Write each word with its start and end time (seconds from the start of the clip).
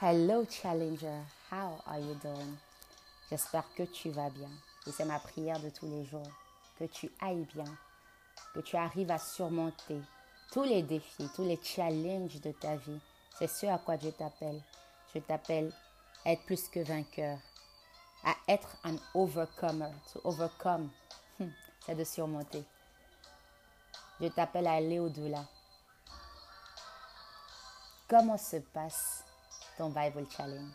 Hello 0.00 0.46
Challenger, 0.48 1.24
how 1.50 1.82
are 1.84 1.98
you 1.98 2.14
doing? 2.22 2.56
J'espère 3.28 3.64
que 3.74 3.82
tu 3.82 4.10
vas 4.10 4.30
bien. 4.30 4.48
Et 4.86 4.92
c'est 4.92 5.04
ma 5.04 5.18
prière 5.18 5.58
de 5.58 5.70
tous 5.70 5.90
les 5.90 6.04
jours. 6.04 6.30
Que 6.78 6.84
tu 6.84 7.10
ailles 7.20 7.48
bien. 7.52 7.64
Que 8.54 8.60
tu 8.60 8.76
arrives 8.76 9.10
à 9.10 9.18
surmonter 9.18 10.00
tous 10.52 10.62
les 10.62 10.84
défis, 10.84 11.28
tous 11.34 11.42
les 11.42 11.58
challenges 11.60 12.40
de 12.40 12.52
ta 12.52 12.76
vie. 12.76 13.00
C'est 13.40 13.48
ce 13.48 13.66
à 13.66 13.78
quoi 13.78 13.96
Dieu 13.96 14.12
t'appelle. 14.12 14.62
Je 15.12 15.18
t'appelle 15.18 15.72
être 16.24 16.44
plus 16.44 16.68
que 16.68 16.78
vainqueur. 16.78 17.38
À 18.24 18.36
être 18.46 18.76
un 18.84 18.94
overcomer. 19.14 19.90
To 20.12 20.20
overcome, 20.22 20.90
hmm, 21.40 21.48
c'est 21.84 21.96
de 21.96 22.04
surmonter. 22.04 22.62
Je 24.20 24.28
t'appelle 24.28 24.68
à 24.68 24.74
aller 24.74 25.00
au-delà. 25.00 25.44
Comment 28.06 28.38
se 28.38 28.58
passe 28.58 29.24
Bible 29.86 30.26
Challenge? 30.36 30.72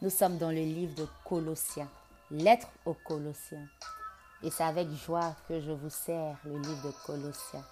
Nous 0.00 0.10
sommes 0.10 0.38
dans 0.38 0.48
le 0.48 0.54
livre 0.54 0.94
de 0.94 1.06
Colossiens, 1.24 1.88
lettre 2.30 2.68
aux 2.86 2.94
Colossiens. 2.94 3.68
Et 4.42 4.50
c'est 4.50 4.64
avec 4.64 4.88
joie 4.90 5.36
que 5.46 5.60
je 5.60 5.70
vous 5.70 5.90
sers 5.90 6.36
le 6.44 6.58
livre 6.58 6.88
de 6.88 6.92
Colossiens. 7.06 7.64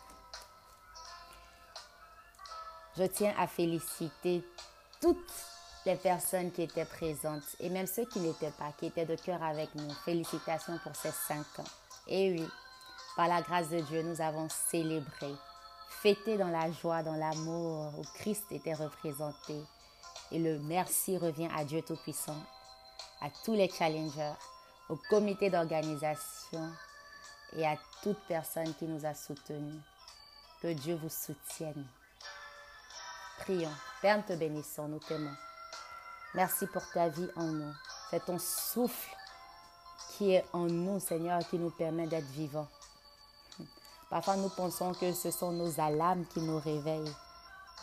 Je 2.97 3.05
tiens 3.05 3.35
à 3.39 3.47
féliciter 3.47 4.45
toutes 5.01 5.33
les 5.87 5.97
personnes 5.97 6.53
qui 6.53 6.63
étaient 6.63 6.85
présentes 6.85 7.43
et 7.59 7.71
même 7.71 7.87
ceux 7.87 8.05
qui 8.05 8.21
n'étaient 8.21 8.53
pas, 8.53 8.73
qui 8.79 8.87
étaient 8.87 9.07
de 9.07 9.17
cœur 9.17 9.43
avec 9.43 9.75
nous. 9.75 9.91
Félicitations 10.05 10.79
pour 10.85 10.95
ces 10.95 11.11
cinq 11.11 11.59
ans. 11.59 11.71
Et 12.07 12.33
oui, 12.33 12.47
par 13.17 13.29
la 13.29 13.41
grâce 13.41 13.71
de 13.71 13.81
Dieu, 13.81 14.03
nous 14.03 14.21
avons 14.21 14.49
célébré, 14.49 15.35
fêté 15.89 16.37
dans 16.37 16.49
la 16.49 16.71
joie, 16.71 17.03
dans 17.03 17.17
l'amour, 17.17 17.99
où 17.99 18.03
Christ 18.15 18.45
était 18.53 18.75
représenté. 18.75 19.65
Et 20.33 20.39
le 20.39 20.59
merci 20.61 21.19
revient 21.19 21.49
à 21.57 21.65
Dieu 21.65 21.83
Tout-Puissant, 21.83 22.37
à 23.21 23.29
tous 23.45 23.55
les 23.55 23.69
challengers, 23.69 24.35
au 24.89 24.97
comité 25.09 25.51
d'organisation 25.51 26.73
et 27.57 27.67
à 27.67 27.77
toute 28.03 28.19
personne 28.29 28.75
qui 28.75 28.85
nous 28.85 29.05
a 29.05 29.15
soutenus. 29.15 29.83
Que 30.63 30.73
Dieu 30.73 30.95
vous 31.03 31.09
soutienne. 31.09 31.87
Prions. 33.41 33.73
Père, 34.03 34.19
nous 34.19 34.23
te 34.23 34.33
bénissons, 34.35 34.89
nous 34.89 34.99
t'aimons. 34.99 35.35
Merci 36.35 36.67
pour 36.67 36.89
ta 36.93 37.09
vie 37.09 37.29
en 37.35 37.47
nous. 37.47 37.73
C'est 38.11 38.25
ton 38.25 38.39
souffle 38.39 39.17
qui 40.11 40.33
est 40.33 40.45
en 40.53 40.67
nous, 40.67 41.01
Seigneur, 41.01 41.41
qui 41.49 41.59
nous 41.59 41.71
permet 41.71 42.07
d'être 42.07 42.27
vivants. 42.27 42.69
Parfois, 44.11 44.37
nous 44.37 44.51
pensons 44.51 44.93
que 44.93 45.13
ce 45.13 45.31
sont 45.31 45.53
nos 45.53 45.81
alarmes 45.81 46.27
qui 46.27 46.41
nous 46.41 46.59
réveillent. 46.59 47.15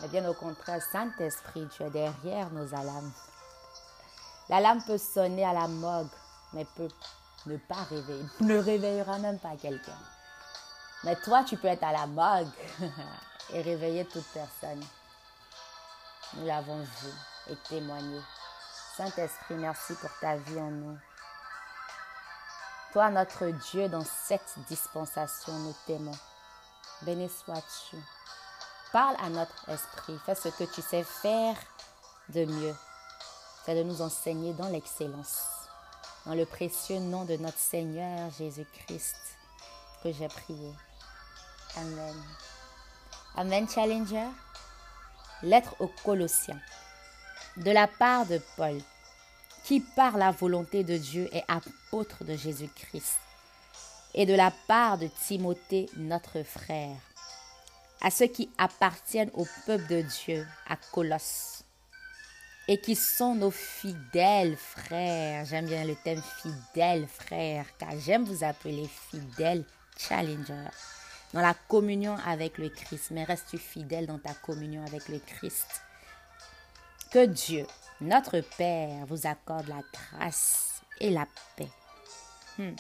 Mais 0.01 0.07
bien 0.07 0.27
au 0.29 0.33
contraire, 0.33 0.81
Saint-Esprit, 0.91 1.67
tu 1.75 1.83
es 1.83 1.89
derrière 1.89 2.49
nos 2.51 2.73
alarmes. 2.73 3.11
L'alarme 4.49 4.81
peut 4.83 4.97
sonner 4.97 5.45
à 5.45 5.53
la 5.53 5.67
morgue, 5.67 6.07
mais 6.53 6.65
peut 6.75 6.89
ne 7.47 7.57
pas 7.57 7.83
réveiller, 7.89 8.25
ne 8.41 8.57
réveillera 8.57 9.17
même 9.19 9.39
pas 9.39 9.55
quelqu'un. 9.55 9.97
Mais 11.03 11.15
toi, 11.17 11.43
tu 11.43 11.57
peux 11.57 11.67
être 11.67 11.83
à 11.83 11.91
la 11.91 12.07
morgue 12.07 12.47
et 13.53 13.61
réveiller 13.61 14.05
toute 14.05 14.27
personne. 14.33 14.83
Nous 16.33 16.45
l'avons 16.45 16.79
vu 16.79 17.09
et 17.49 17.55
témoigné. 17.69 18.21
Saint-Esprit, 18.95 19.55
merci 19.55 19.93
pour 19.95 20.09
ta 20.19 20.37
vie 20.37 20.59
en 20.59 20.71
nous. 20.71 20.97
Toi, 22.93 23.09
notre 23.11 23.45
Dieu, 23.45 23.87
dans 23.89 24.03
cette 24.03 24.57
dispensation, 24.67 25.53
nous 25.53 25.75
t'aimons. 25.85 26.17
Béni 27.03 27.29
sois-tu. 27.29 27.97
Parle 28.97 29.17
à 29.21 29.29
notre 29.29 29.69
esprit. 29.69 30.17
Fais 30.25 30.33
ce 30.33 30.49
que 30.49 30.63
tu 30.63 30.81
sais 30.81 31.03
faire 31.03 31.55
de 32.29 32.45
mieux. 32.45 32.75
C'est 33.63 33.75
de 33.75 33.83
nous 33.83 34.01
enseigner 34.01 34.53
dans 34.53 34.69
l'excellence. 34.69 35.43
Dans 36.25 36.33
le 36.33 36.47
précieux 36.47 36.97
nom 36.97 37.23
de 37.23 37.35
notre 37.35 37.59
Seigneur 37.59 38.31
Jésus-Christ 38.39 39.15
que 40.01 40.11
j'ai 40.11 40.27
prié. 40.27 40.71
Amen. 41.75 42.15
Amen, 43.35 43.69
Challenger. 43.69 44.29
Lettre 45.43 45.75
aux 45.77 45.91
Colossiens. 46.03 46.59
De 47.57 47.69
la 47.69 47.85
part 47.85 48.25
de 48.25 48.41
Paul, 48.55 48.81
qui 49.63 49.79
par 49.79 50.17
la 50.17 50.31
volonté 50.31 50.83
de 50.83 50.97
Dieu 50.97 51.29
est 51.33 51.45
apôtre 51.47 52.23
de 52.23 52.35
Jésus-Christ. 52.35 53.19
Et 54.15 54.25
de 54.25 54.33
la 54.33 54.51
part 54.67 54.97
de 54.97 55.05
Timothée, 55.05 55.87
notre 55.97 56.41
frère. 56.41 56.97
À 58.01 58.11
ceux 58.11 58.27
qui 58.27 58.49
appartiennent 58.57 59.31
au 59.33 59.47
peuple 59.65 59.87
de 59.87 60.01
Dieu, 60.01 60.47
à 60.67 60.75
Colosse. 60.91 61.63
Et 62.67 62.79
qui 62.79 62.95
sont 62.95 63.33
nos 63.33 63.51
fidèles 63.51 64.57
frères. 64.57 65.45
J'aime 65.45 65.67
bien 65.67 65.85
le 65.85 65.95
thème 65.95 66.21
fidèles 66.41 67.07
frères, 67.07 67.65
car 67.77 67.97
j'aime 67.97 68.25
vous 68.25 68.43
appeler 68.43 68.87
fidèles 68.87 69.63
challengers 69.97 70.69
dans 71.33 71.41
la 71.41 71.53
communion 71.53 72.17
avec 72.25 72.57
le 72.57 72.69
Christ. 72.69 73.11
Mais 73.11 73.23
restes-tu 73.23 73.57
fidèle 73.57 74.05
dans 74.05 74.19
ta 74.19 74.33
communion 74.33 74.83
avec 74.85 75.07
le 75.07 75.19
Christ? 75.19 75.81
Que 77.09 77.25
Dieu, 77.25 77.65
notre 78.01 78.41
Père, 78.57 79.05
vous 79.05 79.27
accorde 79.27 79.67
la 79.67 79.81
grâce 79.93 80.81
et 80.99 81.09
la 81.09 81.25
paix. 81.55 81.69
Hmm. 82.57 82.75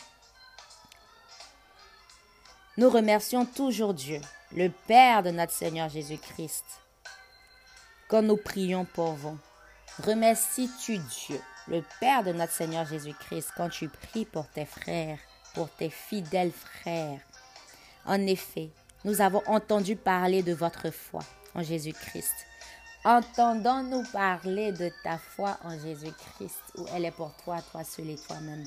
Nous 2.77 2.91
remercions 2.91 3.43
toujours 3.43 3.95
Dieu, 3.95 4.21
le 4.55 4.69
Père 4.69 5.23
de 5.23 5.31
notre 5.31 5.51
Seigneur 5.51 5.89
Jésus-Christ, 5.89 6.63
quand 8.07 8.21
nous 8.21 8.37
prions 8.37 8.85
pour 8.85 9.13
vous. 9.13 9.35
Remercies-tu 10.03 10.99
Dieu, 10.99 11.41
le 11.67 11.83
Père 11.99 12.23
de 12.23 12.33
notre 12.33 12.53
Seigneur 12.53 12.85
Jésus-Christ, 12.85 13.49
quand 13.57 13.69
tu 13.69 13.89
pries 13.89 14.25
pour 14.25 14.47
tes 14.49 14.65
frères, 14.65 15.17
pour 15.55 15.71
tes 15.71 15.89
fidèles 15.89 16.51
frères? 16.51 17.19
En 18.05 18.21
effet, 18.27 18.69
nous 19.05 19.21
avons 19.21 19.41
entendu 19.47 19.95
parler 19.95 20.43
de 20.43 20.53
votre 20.53 20.91
foi 20.91 21.23
en 21.55 21.63
Jésus-Christ. 21.63 22.35
Entendons-nous 23.03 24.03
parler 24.11 24.71
de 24.71 24.91
ta 25.03 25.17
foi 25.17 25.57
en 25.63 25.79
Jésus-Christ, 25.79 26.61
où 26.75 26.85
elle 26.93 27.05
est 27.05 27.11
pour 27.11 27.33
toi, 27.43 27.59
toi 27.71 27.83
seul 27.83 28.11
et 28.11 28.17
toi-même? 28.17 28.65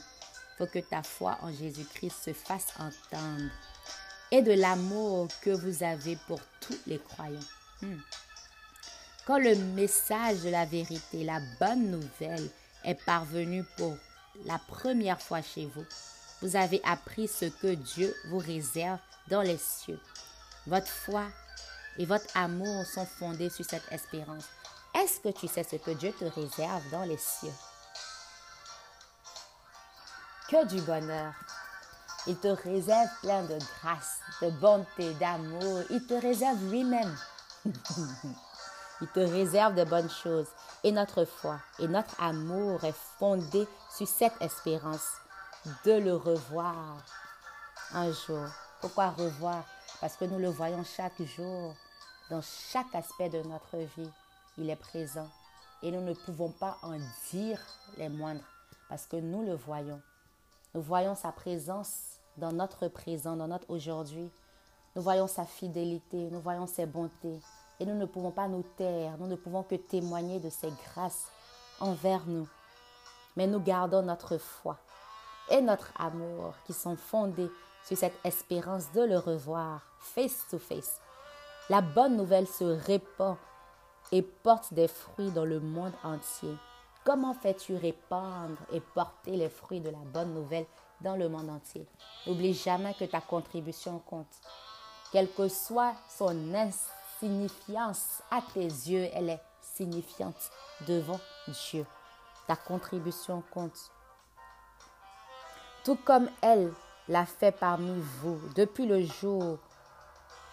Faut 0.58 0.66
que 0.66 0.80
ta 0.80 1.04
foi 1.04 1.38
en 1.42 1.52
Jésus-Christ 1.52 2.24
se 2.24 2.32
fasse 2.32 2.74
entendre. 2.76 3.50
Et 4.32 4.42
de 4.42 4.52
l'amour 4.52 5.28
que 5.42 5.50
vous 5.50 5.82
avez 5.82 6.16
pour 6.28 6.40
tous 6.60 6.78
les 6.86 6.98
croyants. 6.98 7.38
Hmm. 7.82 7.98
Quand 9.26 9.38
le 9.38 9.54
message 9.54 10.40
de 10.40 10.50
la 10.50 10.66
vérité, 10.66 11.24
la 11.24 11.40
bonne 11.58 11.90
nouvelle, 11.90 12.50
est 12.84 12.94
parvenu 13.04 13.64
pour 13.76 13.96
la 14.46 14.58
première 14.58 15.20
fois 15.20 15.42
chez 15.42 15.66
vous, 15.66 15.84
vous 16.40 16.56
avez 16.56 16.80
appris 16.84 17.28
ce 17.28 17.44
que 17.44 17.74
Dieu 17.74 18.14
vous 18.28 18.38
réserve 18.38 18.98
dans 19.28 19.42
les 19.42 19.58
cieux. 19.58 20.00
Votre 20.66 20.88
foi 20.88 21.24
et 21.98 22.06
votre 22.06 22.26
amour 22.34 22.86
sont 22.86 23.06
fondés 23.06 23.50
sur 23.50 23.64
cette 23.64 23.90
espérance. 23.90 24.44
Est-ce 24.94 25.20
que 25.20 25.28
tu 25.28 25.48
sais 25.48 25.64
ce 25.64 25.76
que 25.76 25.90
Dieu 25.92 26.12
te 26.12 26.24
réserve 26.24 26.90
dans 26.90 27.04
les 27.04 27.18
cieux? 27.18 27.52
Que 30.48 30.66
du 30.66 30.80
bonheur. 30.82 31.32
Il 32.26 32.36
te 32.36 32.48
réserve 32.48 33.08
plein 33.22 33.42
de 33.42 33.58
grâce, 33.58 34.18
de 34.42 34.50
bonté, 34.50 35.14
d'amour. 35.14 35.82
Il 35.90 36.06
te 36.06 36.14
réserve 36.14 36.62
lui-même. 36.70 37.16
Il 39.02 39.08
te 39.08 39.20
réserve 39.20 39.74
de 39.74 39.84
bonnes 39.84 40.10
choses. 40.10 40.48
Et 40.84 40.92
notre 40.92 41.24
foi 41.24 41.58
et 41.78 41.88
notre 41.88 42.20
amour 42.20 42.84
est 42.84 42.96
fondé 43.18 43.66
sur 43.96 44.06
cette 44.06 44.40
espérance 44.40 45.08
de 45.84 45.92
le 45.92 46.14
revoir 46.14 46.98
un 47.92 48.12
jour. 48.12 48.46
Pourquoi 48.80 49.10
revoir? 49.10 49.64
Parce 50.00 50.16
que 50.16 50.24
nous 50.26 50.38
le 50.38 50.48
voyons 50.48 50.84
chaque 50.84 51.20
jour, 51.22 51.74
dans 52.30 52.42
chaque 52.42 52.94
aspect 52.94 53.28
de 53.28 53.42
notre 53.42 53.76
vie. 53.96 54.10
Il 54.58 54.70
est 54.70 54.76
présent. 54.76 55.28
Et 55.82 55.90
nous 55.90 56.02
ne 56.02 56.12
pouvons 56.12 56.50
pas 56.50 56.76
en 56.82 56.98
dire 57.32 57.58
les 57.96 58.08
moindres, 58.08 58.44
parce 58.88 59.06
que 59.06 59.16
nous 59.16 59.42
le 59.42 59.54
voyons. 59.54 60.00
Nous 60.74 60.82
voyons 60.82 61.16
sa 61.16 61.32
présence 61.32 62.20
dans 62.36 62.52
notre 62.52 62.86
présent, 62.86 63.34
dans 63.34 63.48
notre 63.48 63.68
aujourd'hui. 63.68 64.30
Nous 64.94 65.02
voyons 65.02 65.26
sa 65.26 65.44
fidélité, 65.44 66.30
nous 66.30 66.40
voyons 66.40 66.66
ses 66.66 66.86
bontés. 66.86 67.40
Et 67.80 67.86
nous 67.86 67.96
ne 67.96 68.06
pouvons 68.06 68.30
pas 68.30 68.46
nous 68.46 68.62
taire, 68.76 69.16
nous 69.18 69.26
ne 69.26 69.34
pouvons 69.34 69.64
que 69.64 69.74
témoigner 69.74 70.38
de 70.38 70.48
ses 70.48 70.70
grâces 70.70 71.26
envers 71.80 72.24
nous. 72.26 72.46
Mais 73.36 73.48
nous 73.48 73.60
gardons 73.60 74.02
notre 74.02 74.38
foi 74.38 74.78
et 75.50 75.60
notre 75.60 75.92
amour 75.98 76.54
qui 76.64 76.72
sont 76.72 76.96
fondés 76.96 77.50
sur 77.84 77.96
cette 77.96 78.18
espérance 78.24 78.92
de 78.92 79.02
le 79.02 79.18
revoir 79.18 79.82
face 79.98 80.46
to 80.50 80.58
face. 80.58 81.00
La 81.68 81.80
bonne 81.80 82.16
nouvelle 82.16 82.46
se 82.46 82.64
répand 82.64 83.36
et 84.12 84.22
porte 84.22 84.72
des 84.72 84.88
fruits 84.88 85.30
dans 85.30 85.44
le 85.44 85.58
monde 85.58 85.92
entier. 86.04 86.54
Comment 87.10 87.34
fais-tu 87.34 87.74
répandre 87.74 88.56
et 88.72 88.78
porter 88.78 89.32
les 89.32 89.48
fruits 89.48 89.80
de 89.80 89.90
la 89.90 89.98
bonne 89.98 90.32
nouvelle 90.32 90.66
dans 91.00 91.16
le 91.16 91.28
monde 91.28 91.50
entier? 91.50 91.84
N'oublie 92.24 92.54
jamais 92.54 92.94
que 92.94 93.04
ta 93.04 93.20
contribution 93.20 93.98
compte. 93.98 94.40
Quelle 95.10 95.28
que 95.32 95.48
soit 95.48 95.94
son 96.08 96.54
insignifiance 96.54 98.22
à 98.30 98.40
tes 98.54 98.62
yeux, 98.62 99.08
elle 99.12 99.30
est 99.30 99.40
insignifiante 99.60 100.52
devant 100.86 101.18
Dieu. 101.48 101.84
Ta 102.46 102.54
contribution 102.54 103.42
compte. 103.50 103.90
Tout 105.84 105.98
comme 106.04 106.30
elle 106.42 106.72
l'a 107.08 107.26
fait 107.26 107.50
parmi 107.50 108.00
vous 108.22 108.40
depuis 108.54 108.86
le 108.86 109.04
jour 109.04 109.58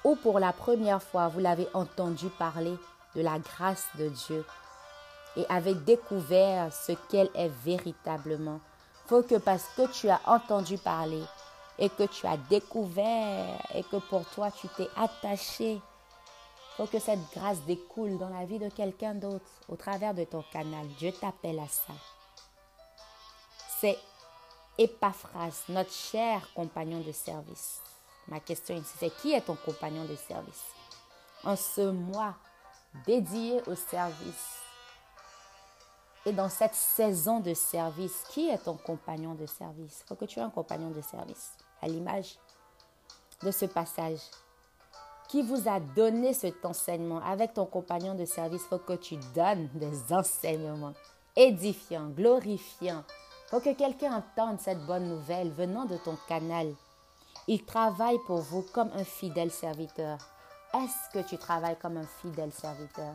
où 0.03 0.15
pour 0.15 0.39
la 0.39 0.53
première 0.53 1.03
fois 1.03 1.27
vous 1.27 1.39
l'avez 1.39 1.67
entendu 1.75 2.29
parler 2.29 2.73
de 3.13 3.21
la 3.21 3.37
grâce 3.37 3.85
de 3.99 4.09
Dieu 4.09 4.43
et 5.37 5.45
avez 5.49 5.75
découvert 5.75 6.73
ce 6.73 6.93
qu'elle 7.09 7.29
est 7.35 7.51
véritablement. 7.63 8.59
Faut 9.05 9.21
que 9.21 9.35
parce 9.35 9.65
que 9.75 9.87
tu 9.93 10.09
as 10.09 10.19
entendu 10.25 10.77
parler 10.77 11.23
et 11.79 11.89
que 11.89 12.03
tu 12.03 12.25
as 12.25 12.37
découvert 12.49 13.65
et 13.73 13.83
que 13.83 13.97
pour 13.97 14.25
toi 14.25 14.49
tu 14.51 14.67
t'es 14.69 14.89
attaché, 14.97 15.79
faut 16.75 16.87
que 16.87 16.99
cette 16.99 17.21
grâce 17.33 17.61
découle 17.61 18.17
dans 18.17 18.29
la 18.29 18.45
vie 18.45 18.59
de 18.59 18.69
quelqu'un 18.69 19.13
d'autre 19.13 19.45
au 19.69 19.75
travers 19.75 20.13
de 20.13 20.23
ton 20.23 20.43
canal. 20.51 20.87
Dieu 20.99 21.11
t'appelle 21.11 21.59
à 21.59 21.67
ça. 21.67 21.93
C'est 23.79 23.97
Epaphras, 24.77 25.63
notre 25.69 25.93
cher 25.93 26.41
compagnon 26.53 26.99
de 26.99 27.11
service. 27.11 27.79
Ma 28.27 28.39
question 28.39 28.75
ici, 28.75 28.93
c'est 28.99 29.15
qui 29.21 29.33
est 29.33 29.41
ton 29.41 29.55
compagnon 29.55 30.03
de 30.05 30.15
service? 30.15 30.65
En 31.43 31.55
ce 31.55 31.89
mois 31.89 32.33
dédié 33.05 33.61
au 33.67 33.75
service 33.75 34.66
et 36.27 36.33
dans 36.33 36.49
cette 36.49 36.75
saison 36.75 37.39
de 37.39 37.53
service, 37.53 38.25
qui 38.29 38.49
est 38.49 38.57
ton 38.57 38.75
compagnon 38.75 39.33
de 39.33 39.45
service? 39.45 40.03
Il 40.03 40.07
faut 40.07 40.15
que 40.15 40.25
tu 40.25 40.39
aies 40.39 40.43
un 40.43 40.49
compagnon 40.49 40.91
de 40.91 40.99
service, 40.99 41.53
à 41.81 41.87
l'image 41.87 42.37
de 43.41 43.49
ce 43.49 43.65
passage. 43.65 44.19
Qui 45.29 45.41
vous 45.41 45.69
a 45.69 45.79
donné 45.79 46.33
cet 46.33 46.65
enseignement 46.65 47.21
Avec 47.23 47.53
ton 47.53 47.65
compagnon 47.65 48.13
de 48.13 48.25
service, 48.25 48.61
il 48.65 48.67
faut 48.67 48.77
que 48.77 48.97
tu 48.97 49.15
donnes 49.33 49.69
des 49.75 50.13
enseignements 50.13 50.93
édifiants, 51.33 52.09
glorifiants. 52.09 53.05
Il 53.45 53.49
faut 53.49 53.59
que 53.61 53.73
quelqu'un 53.73 54.17
entende 54.17 54.59
cette 54.59 54.85
bonne 54.85 55.07
nouvelle 55.07 55.51
venant 55.51 55.85
de 55.85 55.95
ton 55.95 56.17
canal. 56.27 56.73
Il 57.47 57.63
travaille 57.63 58.19
pour 58.27 58.39
vous 58.39 58.65
comme 58.73 58.91
un 58.93 59.05
fidèle 59.05 59.51
serviteur. 59.51 60.17
Est-ce 60.73 61.09
que 61.13 61.25
tu 61.25 61.37
travailles 61.37 61.79
comme 61.79 61.95
un 61.95 62.07
fidèle 62.21 62.51
serviteur? 62.51 63.13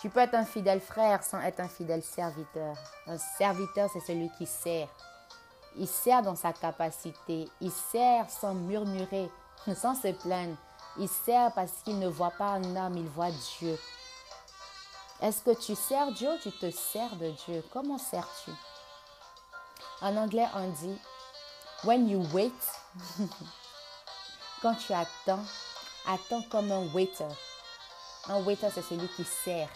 Tu 0.00 0.08
peux 0.08 0.20
être 0.20 0.34
un 0.34 0.46
fidèle 0.46 0.80
frère 0.80 1.22
sans 1.22 1.40
être 1.42 1.60
un 1.60 1.68
fidèle 1.68 2.02
serviteur. 2.02 2.74
Un 3.06 3.18
serviteur, 3.18 3.90
c'est 3.92 4.00
celui 4.00 4.30
qui 4.38 4.46
sert. 4.46 4.88
Il 5.76 5.86
sert 5.86 6.22
dans 6.22 6.36
sa 6.36 6.54
capacité. 6.54 7.46
Il 7.60 7.70
sert 7.70 8.30
sans 8.30 8.54
murmurer, 8.54 9.30
sans 9.76 9.94
se 9.94 10.08
plaindre. 10.12 10.56
Il 10.98 11.08
sert 11.08 11.52
parce 11.52 11.82
qu'il 11.84 11.98
ne 11.98 12.08
voit 12.08 12.30
pas 12.30 12.52
un 12.52 12.76
homme, 12.76 12.96
il 12.96 13.08
voit 13.08 13.30
Dieu. 13.30 13.78
Est-ce 15.20 15.42
que 15.42 15.54
tu 15.54 15.74
sers 15.74 16.10
Dieu 16.12 16.30
ou 16.30 16.38
tu 16.38 16.50
te 16.50 16.70
sers 16.70 17.14
de 17.16 17.30
Dieu? 17.46 17.62
Comment 17.70 17.98
sers-tu? 17.98 18.52
En 20.00 20.16
anglais, 20.16 20.46
on 20.54 20.66
dit 20.70 20.98
When 21.84 22.08
you 22.08 22.24
wait, 22.32 22.50
quand 24.62 24.74
tu 24.76 24.94
attends, 24.94 25.44
attends 26.08 26.42
comme 26.50 26.72
un 26.72 26.90
waiter. 26.94 27.28
Un 28.28 28.42
waiter, 28.44 28.68
c'est 28.72 28.82
celui 28.82 29.08
qui 29.08 29.24
sert 29.24 29.68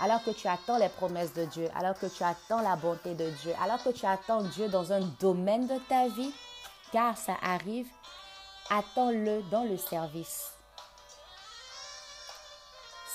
alors 0.00 0.22
que 0.22 0.30
tu 0.30 0.46
attends 0.46 0.78
les 0.78 0.88
promesses 0.88 1.32
de 1.32 1.44
Dieu, 1.44 1.68
alors 1.74 1.98
que 1.98 2.06
tu 2.06 2.22
attends 2.22 2.60
la 2.60 2.76
bonté 2.76 3.14
de 3.14 3.30
Dieu, 3.30 3.52
alors 3.62 3.82
que 3.82 3.90
tu 3.90 4.04
attends 4.06 4.42
Dieu 4.42 4.68
dans 4.68 4.92
un 4.92 5.00
domaine 5.20 5.66
de 5.66 5.78
ta 5.88 6.08
vie, 6.08 6.32
car 6.92 7.16
ça 7.16 7.36
arrive, 7.42 7.88
attends-le 8.70 9.42
dans 9.50 9.64
le 9.64 9.76
service. 9.76 10.52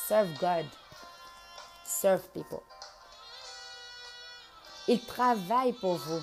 Serve 0.07 0.37
God. 0.39 0.65
Serve 1.85 2.21
people. 2.33 2.61
Il 4.87 4.99
travaille 5.05 5.73
pour 5.73 5.95
vous. 5.95 6.21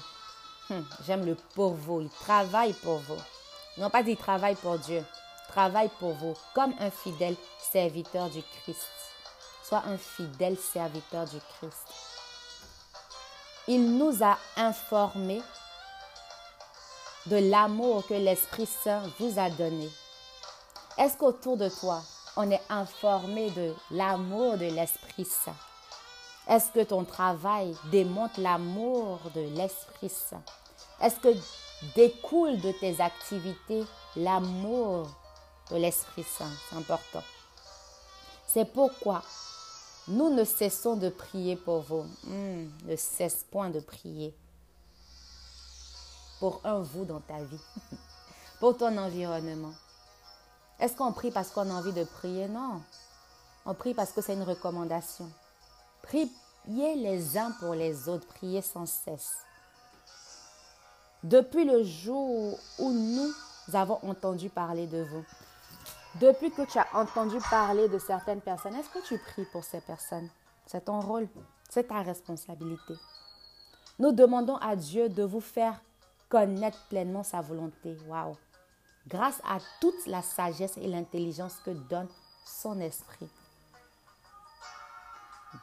Hmm, 0.69 0.83
j'aime 1.07 1.25
le 1.25 1.37
pour 1.55 1.75
vous. 1.75 2.03
Il 2.03 2.11
travaille 2.11 2.75
pour 2.75 2.99
vous. 2.99 3.17
Non 3.79 3.89
pas 3.89 4.03
qu'il 4.03 4.17
travaille 4.17 4.57
pour 4.57 4.79
Dieu. 4.79 5.05
Travaille 5.49 5.89
pour 6.01 6.13
vous 6.13 6.35
comme 6.55 6.75
un 6.81 6.91
fidèle 6.91 7.37
serviteur 7.59 8.29
du 8.29 8.43
Christ. 8.43 8.98
Sois 9.69 9.83
un 9.85 9.99
fidèle 9.99 10.57
serviteur 10.57 11.27
du 11.27 11.37
Christ. 11.41 11.83
Il 13.67 13.99
nous 13.99 14.25
a 14.25 14.39
informés 14.57 15.43
de 17.27 17.37
l'amour 17.51 18.07
que 18.07 18.15
l'Esprit 18.15 18.65
Saint 18.65 19.03
vous 19.19 19.39
a 19.39 19.51
donné. 19.51 19.91
Est-ce 20.97 21.19
qu'autour 21.19 21.59
de 21.59 21.69
toi, 21.69 22.01
on 22.39 22.51
est 22.51 22.63
informé 22.71 23.51
de 23.51 23.75
l'amour 23.91 24.57
de 24.57 24.65
l'Esprit 24.65 25.27
Saint? 25.27 25.57
Est-ce 26.49 26.71
que 26.71 26.85
ton 26.85 27.05
travail 27.05 27.77
démontre 27.91 28.41
l'amour 28.41 29.19
de 29.35 29.43
l'Esprit 29.55 30.09
Saint? 30.09 30.43
Est-ce 31.03 31.21
que 31.21 31.37
découle 31.95 32.59
de 32.59 32.73
tes 32.73 33.03
activités 33.03 33.85
l'amour 34.17 35.09
de 35.71 35.77
l'Esprit 35.77 36.25
Saint? 36.25 36.51
C'est 36.71 36.77
important. 36.77 37.23
C'est 38.47 38.65
pourquoi 38.65 39.23
nous 40.09 40.31
ne 40.35 40.45
cessons 40.45 40.97
de 40.97 41.09
prier 41.09 41.57
pour 41.57 41.81
vous. 41.83 42.05
Hmm, 42.25 42.69
ne 42.87 42.97
cesse 42.97 43.45
point 43.51 43.71
de 43.71 43.81
prier 43.81 44.35
pour 46.41 46.61
un 46.65 46.81
vous 46.81 47.05
dans 47.05 47.21
ta 47.21 47.43
vie, 47.43 47.61
pour 48.61 48.77
ton 48.77 48.97
environnement. 48.97 49.73
Est-ce 50.81 50.97
qu'on 50.97 51.13
prie 51.13 51.31
parce 51.31 51.51
qu'on 51.51 51.69
a 51.71 51.75
envie 51.75 51.93
de 51.93 52.05
prier? 52.05 52.49
Non. 52.49 52.81
On 53.67 53.75
prie 53.75 53.95
parce 53.95 54.13
que 54.13 54.23
c'est 54.23 54.35
une 54.35 54.45
recommandation. 54.45 55.29
Priez 56.03 56.31
les 56.67 57.37
uns 57.37 57.51
pour 57.59 57.75
les 57.75 58.09
autres, 58.09 58.27
priez 58.29 58.63
sans 58.63 58.87
cesse. 58.87 59.39
Depuis 61.25 61.65
le 61.65 61.83
jour 61.83 62.59
où 62.79 62.93
nous 62.93 63.33
avons 63.73 63.99
entendu 64.03 64.49
parler 64.49 64.87
de 64.87 65.03
vous, 65.03 65.25
depuis 66.21 66.51
que 66.51 66.63
tu 66.63 66.79
as 66.79 66.89
entendu 66.95 67.39
parler 67.51 67.89
de 67.89 67.99
certaines 67.99 68.41
personnes, 68.41 68.75
est-ce 68.75 68.91
que 68.91 69.07
tu 69.07 69.19
pries 69.19 69.45
pour 69.47 69.65
ces 69.65 69.81
personnes? 69.81 70.29
C'est 70.67 70.85
ton 70.85 71.01
rôle, 71.01 71.29
c'est 71.69 71.89
ta 71.89 72.03
responsabilité. 72.03 72.95
Nous 73.99 74.13
demandons 74.13 74.57
à 74.57 74.77
Dieu 74.77 75.09
de 75.09 75.23
vous 75.23 75.41
faire 75.41 75.81
connaître 76.29 76.79
pleinement 76.89 77.23
sa 77.23 77.41
volonté. 77.41 77.97
Waouh! 78.07 78.37
Grâce 79.07 79.41
à 79.45 79.59
toute 79.81 80.07
la 80.07 80.23
sagesse 80.23 80.77
et 80.77 80.87
l'intelligence 80.87 81.57
que 81.65 81.71
donne 81.71 82.09
son 82.45 82.81
esprit. 82.81 83.29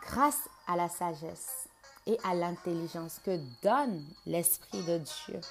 Grâce 0.01 0.49
à 0.67 0.75
la 0.75 0.89
sagesse 0.89 1.69
et 2.07 2.17
à 2.23 2.33
l'intelligence 2.33 3.19
que 3.23 3.39
donne 3.61 4.03
l'esprit 4.25 4.83
de 4.83 4.97
Dieu, 4.97 5.41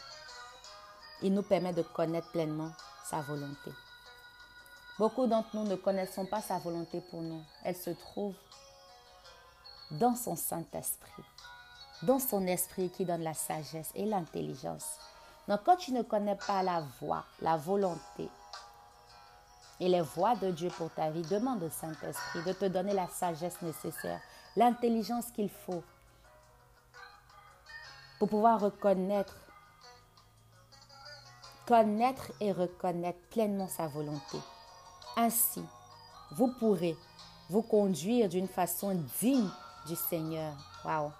il 1.22 1.32
nous 1.32 1.42
permet 1.42 1.72
de 1.72 1.82
connaître 1.82 2.30
pleinement 2.30 2.72
sa 3.04 3.20
volonté. 3.20 3.70
Beaucoup 4.98 5.26
d'entre 5.26 5.56
nous 5.56 5.64
ne 5.64 5.74
connaissons 5.74 6.24
pas 6.24 6.40
sa 6.40 6.58
volonté 6.58 7.00
pour 7.10 7.20
nous. 7.20 7.42
Elle 7.64 7.74
se 7.74 7.90
trouve 7.90 8.34
dans 9.90 10.14
son 10.14 10.36
Saint-Esprit, 10.36 11.24
dans 12.02 12.20
son 12.20 12.46
esprit 12.46 12.90
qui 12.90 13.04
donne 13.04 13.22
la 13.22 13.34
sagesse 13.34 13.90
et 13.96 14.04
l'intelligence. 14.04 14.98
Donc 15.48 15.60
quand 15.64 15.76
tu 15.76 15.92
ne 15.92 16.02
connais 16.02 16.36
pas 16.36 16.62
la 16.62 16.84
voie, 17.00 17.24
la 17.40 17.56
volonté 17.56 18.28
et 19.80 19.88
les 19.88 20.00
voies 20.00 20.36
de 20.36 20.52
Dieu 20.52 20.68
pour 20.70 20.90
ta 20.90 21.10
vie, 21.10 21.22
demande 21.22 21.64
au 21.64 21.70
Saint-Esprit 21.70 22.44
de 22.44 22.52
te 22.52 22.66
donner 22.66 22.94
la 22.94 23.08
sagesse 23.08 23.60
nécessaire, 23.62 24.20
l'intelligence 24.54 25.26
qu'il 25.32 25.50
faut 25.50 25.82
pour 28.20 28.28
pouvoir 28.28 28.60
reconnaître, 28.60 29.36
connaître 31.66 32.30
et 32.40 32.52
reconnaître 32.52 33.18
pleinement 33.30 33.68
sa 33.68 33.88
volonté. 33.88 34.38
Ainsi, 35.16 35.62
vous 36.32 36.48
pourrez 36.58 36.96
vous 37.48 37.62
conduire 37.62 38.28
d'une 38.28 38.48
façon 38.48 38.98
digne 39.20 39.48
du 39.86 39.94
Seigneur. 39.96 40.52
Wow. 40.84 41.12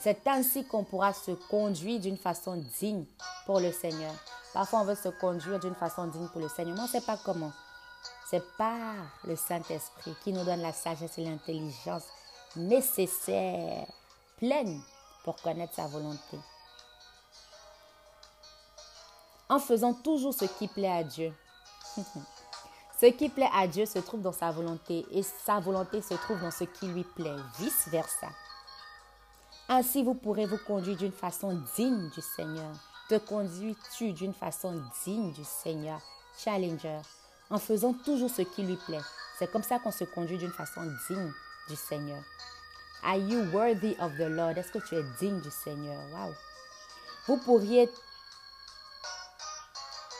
C'est 0.00 0.26
ainsi 0.26 0.64
qu'on 0.64 0.84
pourra 0.84 1.12
se 1.12 1.32
conduire 1.50 2.00
d'une 2.00 2.16
façon 2.16 2.56
digne 2.78 3.04
pour 3.44 3.60
le 3.60 3.72
Seigneur. 3.72 4.12
Parfois, 4.54 4.80
on 4.80 4.84
veut 4.84 4.94
se 4.94 5.08
conduire 5.08 5.58
d'une 5.58 5.74
façon 5.74 6.06
digne 6.06 6.28
pour 6.28 6.40
le 6.40 6.48
Seigneur, 6.48 6.76
mais 6.76 6.82
on 6.82 6.96
ne 6.96 7.04
pas 7.04 7.18
comment. 7.18 7.52
C'est 8.30 8.44
par 8.56 8.94
le 9.24 9.36
Saint-Esprit 9.36 10.14
qui 10.22 10.32
nous 10.32 10.44
donne 10.44 10.62
la 10.62 10.72
sagesse 10.72 11.18
et 11.18 11.24
l'intelligence 11.24 12.04
nécessaires, 12.56 13.86
pleines 14.36 14.80
pour 15.24 15.36
connaître 15.36 15.74
sa 15.74 15.86
volonté. 15.86 16.38
En 19.48 19.58
faisant 19.58 19.94
toujours 19.94 20.34
ce 20.34 20.44
qui 20.44 20.68
plaît 20.68 20.92
à 20.92 21.04
Dieu. 21.04 21.34
Ce 23.00 23.06
qui 23.06 23.28
plaît 23.28 23.50
à 23.54 23.68
Dieu 23.68 23.86
se 23.86 24.00
trouve 24.00 24.22
dans 24.22 24.32
sa 24.32 24.50
volonté 24.50 25.06
et 25.12 25.22
sa 25.22 25.60
volonté 25.60 26.02
se 26.02 26.14
trouve 26.14 26.40
dans 26.40 26.50
ce 26.50 26.64
qui 26.64 26.88
lui 26.88 27.04
plaît, 27.04 27.36
vice-versa. 27.58 28.28
Ainsi, 29.68 30.02
vous 30.02 30.14
pourrez 30.14 30.46
vous 30.46 30.58
conduire 30.66 30.96
d'une 30.96 31.12
façon 31.12 31.62
digne 31.76 32.10
du 32.10 32.20
Seigneur. 32.20 32.72
Te 33.08 33.18
conduis-tu 33.18 34.12
d'une 34.12 34.34
façon 34.34 34.82
digne 35.04 35.32
du 35.32 35.44
Seigneur, 35.44 36.00
Challenger, 36.38 37.00
en 37.50 37.58
faisant 37.58 37.92
toujours 37.92 38.30
ce 38.30 38.42
qui 38.42 38.62
lui 38.62 38.76
plaît. 38.86 39.00
C'est 39.38 39.50
comme 39.50 39.62
ça 39.62 39.78
qu'on 39.78 39.92
se 39.92 40.04
conduit 40.04 40.38
d'une 40.38 40.50
façon 40.50 40.82
digne 41.08 41.32
du 41.68 41.76
Seigneur. 41.76 42.22
Are 43.04 43.16
you 43.16 43.44
worthy 43.52 43.94
of 44.00 44.16
the 44.16 44.28
Lord? 44.28 44.58
Est-ce 44.58 44.72
que 44.72 44.84
tu 44.84 44.96
es 44.96 45.04
digne 45.20 45.40
du 45.40 45.50
Seigneur? 45.50 46.00
Wow. 46.12 46.34
Vous 47.28 47.36
pourriez, 47.36 47.88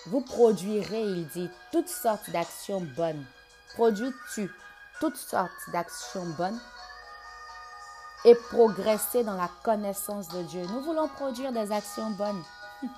vous 0.07 0.21
produirez, 0.21 1.02
il 1.02 1.26
dit, 1.28 1.50
toutes 1.73 1.88
sortes 1.88 2.31
d'actions 2.31 2.81
bonnes. 2.81 3.25
Produis-tu 3.75 4.50
toutes 5.00 5.17
sortes 5.17 5.50
d'actions 5.73 6.26
bonnes? 6.37 6.59
Et 8.25 8.35
progresser 8.35 9.23
dans 9.23 9.37
la 9.37 9.50
connaissance 9.62 10.28
de 10.28 10.43
Dieu. 10.43 10.62
Nous 10.67 10.81
voulons 10.81 11.09
produire 11.09 11.52
des 11.52 11.71
actions 11.71 12.11
bonnes. 12.11 12.43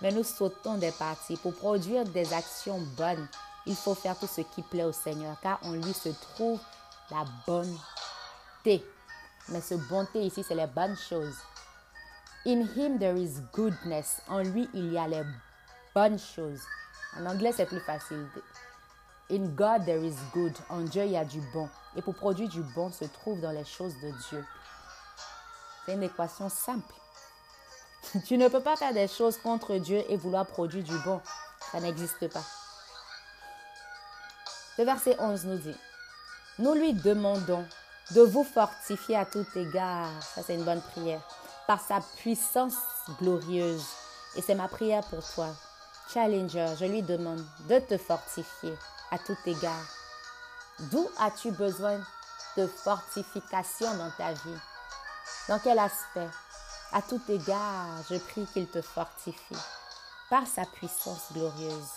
Mais 0.00 0.12
nous 0.12 0.24
sautons 0.24 0.76
des 0.76 0.92
parties. 0.92 1.36
Pour 1.36 1.54
produire 1.54 2.04
des 2.04 2.32
actions 2.32 2.80
bonnes, 2.96 3.28
il 3.66 3.76
faut 3.76 3.94
faire 3.94 4.18
tout 4.18 4.26
ce 4.26 4.40
qui 4.40 4.62
plaît 4.62 4.84
au 4.84 4.92
Seigneur, 4.92 5.36
car 5.42 5.58
en 5.62 5.72
lui 5.72 5.92
se 5.92 6.08
trouve 6.08 6.58
la 7.10 7.24
bonté. 7.46 8.84
Mais 9.48 9.60
ce 9.60 9.74
bonté 9.74 10.22
ici, 10.22 10.42
c'est 10.46 10.54
les 10.54 10.66
bonnes 10.66 10.96
choses. 10.96 11.36
In 12.46 12.62
him 12.74 12.98
there 12.98 13.18
is 13.18 13.40
goodness. 13.52 14.22
En 14.28 14.38
lui, 14.38 14.70
il 14.72 14.92
y 14.92 14.98
a 14.98 15.06
les 15.06 15.22
bonnes 15.94 16.18
choses. 16.18 16.62
En 17.18 17.26
anglais, 17.26 17.52
c'est 17.56 17.66
plus 17.66 17.80
facile. 17.80 18.26
In 19.30 19.46
God 19.54 19.84
there 19.84 20.04
is 20.04 20.16
good. 20.32 20.52
En 20.68 20.80
Dieu, 20.80 21.04
il 21.04 21.12
y 21.12 21.16
a 21.16 21.24
du 21.24 21.40
bon. 21.52 21.68
Et 21.96 22.02
pour 22.02 22.14
produire 22.14 22.48
du 22.48 22.62
bon 22.62 22.90
se 22.90 23.04
trouve 23.04 23.40
dans 23.40 23.52
les 23.52 23.64
choses 23.64 23.94
de 24.02 24.10
Dieu. 24.28 24.44
C'est 25.84 25.94
une 25.94 26.02
équation 26.02 26.48
simple. 26.48 26.94
Tu 28.26 28.36
ne 28.36 28.48
peux 28.48 28.60
pas 28.60 28.76
faire 28.76 28.92
des 28.92 29.08
choses 29.08 29.36
contre 29.38 29.76
Dieu 29.76 30.02
et 30.08 30.16
vouloir 30.16 30.46
produire 30.46 30.82
du 30.82 30.96
bon. 30.98 31.20
Ça 31.70 31.80
n'existe 31.80 32.28
pas. 32.32 32.42
Le 34.78 34.84
verset 34.84 35.16
11 35.20 35.44
nous 35.44 35.58
dit, 35.58 35.76
nous 36.58 36.74
lui 36.74 36.94
demandons 36.94 37.64
de 38.12 38.22
vous 38.22 38.44
fortifier 38.44 39.16
à 39.16 39.24
tout 39.24 39.46
égard. 39.54 40.10
Ça, 40.22 40.42
c'est 40.42 40.54
une 40.54 40.64
bonne 40.64 40.80
prière. 40.80 41.20
Par 41.66 41.80
sa 41.80 42.00
puissance 42.16 42.76
glorieuse. 43.20 43.84
Et 44.36 44.42
c'est 44.42 44.54
ma 44.54 44.68
prière 44.68 45.04
pour 45.04 45.22
toi. 45.34 45.48
Challenger, 46.12 46.74
je 46.78 46.86
lui 46.86 47.02
demande 47.02 47.44
de 47.68 47.78
te 47.78 47.96
fortifier 47.96 48.74
à 49.12 49.18
tout 49.18 49.36
égard. 49.46 49.86
D'où 50.90 51.08
as-tu 51.20 51.52
besoin 51.52 52.00
de 52.56 52.66
fortification 52.66 53.94
dans 53.96 54.10
ta 54.18 54.32
vie? 54.32 54.60
Dans 55.48 55.60
quel 55.60 55.78
aspect? 55.78 56.28
À 56.92 57.00
tout 57.02 57.20
égard, 57.28 58.02
je 58.10 58.16
prie 58.16 58.44
qu'il 58.46 58.66
te 58.66 58.82
fortifie 58.82 59.56
par 60.28 60.46
sa 60.48 60.64
puissance 60.64 61.32
glorieuse, 61.32 61.92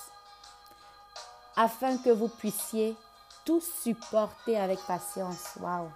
afin 1.56 1.98
que 1.98 2.12
vous 2.12 2.28
puissiez 2.28 2.96
tout 3.46 3.62
supporter 3.62 4.60
avec 4.60 4.80
patience. 4.86 5.56
Waouh 5.60 5.90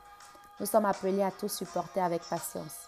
Nous 0.59 0.65
sommes 0.65 0.85
appelés 0.85 1.21
à 1.21 1.29
tout 1.29 1.49
supporter 1.49 2.01
avec 2.01 2.23
patience. 2.23 2.86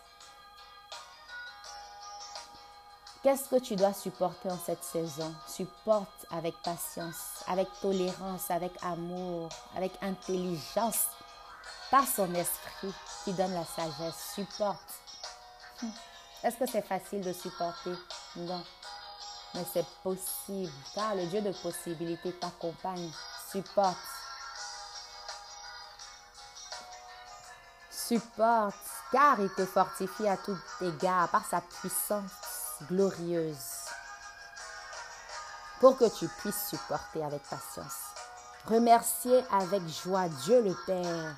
Qu'est-ce 3.21 3.49
que 3.49 3.59
tu 3.59 3.75
dois 3.75 3.91
supporter 3.91 4.49
en 4.49 4.57
cette 4.57 4.81
saison? 4.81 5.35
Supporte 5.45 6.25
avec 6.31 6.55
patience, 6.63 7.43
avec 7.47 7.67
tolérance, 7.81 8.49
avec 8.49 8.71
amour, 8.81 9.49
avec 9.75 9.91
intelligence, 10.01 11.07
par 11.91 12.07
son 12.07 12.33
esprit 12.33 12.93
qui 13.25 13.33
donne 13.33 13.53
la 13.53 13.65
sagesse. 13.65 14.35
Supporte. 14.35 15.01
Hmm. 15.81 15.89
Est-ce 16.43 16.55
que 16.55 16.65
c'est 16.65 16.87
facile 16.87 17.19
de 17.19 17.33
supporter? 17.33 17.93
Non. 18.37 18.63
Mais 19.53 19.65
c'est 19.73 19.85
possible, 20.01 20.71
car 20.95 21.13
le 21.15 21.25
Dieu 21.25 21.41
de 21.41 21.51
possibilité 21.51 22.31
t'accompagne. 22.31 23.11
Supporte. 23.51 23.97
Supporte, 27.91 28.75
car 29.11 29.41
il 29.41 29.53
te 29.55 29.65
fortifie 29.65 30.27
à 30.29 30.37
tout 30.37 30.57
égard 30.79 31.27
par 31.29 31.45
sa 31.45 31.59
puissance 31.59 32.48
glorieuse 32.87 33.85
pour 35.79 35.97
que 35.97 36.09
tu 36.17 36.27
puisses 36.27 36.69
supporter 36.69 37.23
avec 37.23 37.41
patience. 37.43 38.09
Remercier 38.65 39.43
avec 39.51 39.81
joie 39.87 40.27
Dieu 40.43 40.61
le 40.61 40.75
Père. 40.85 41.35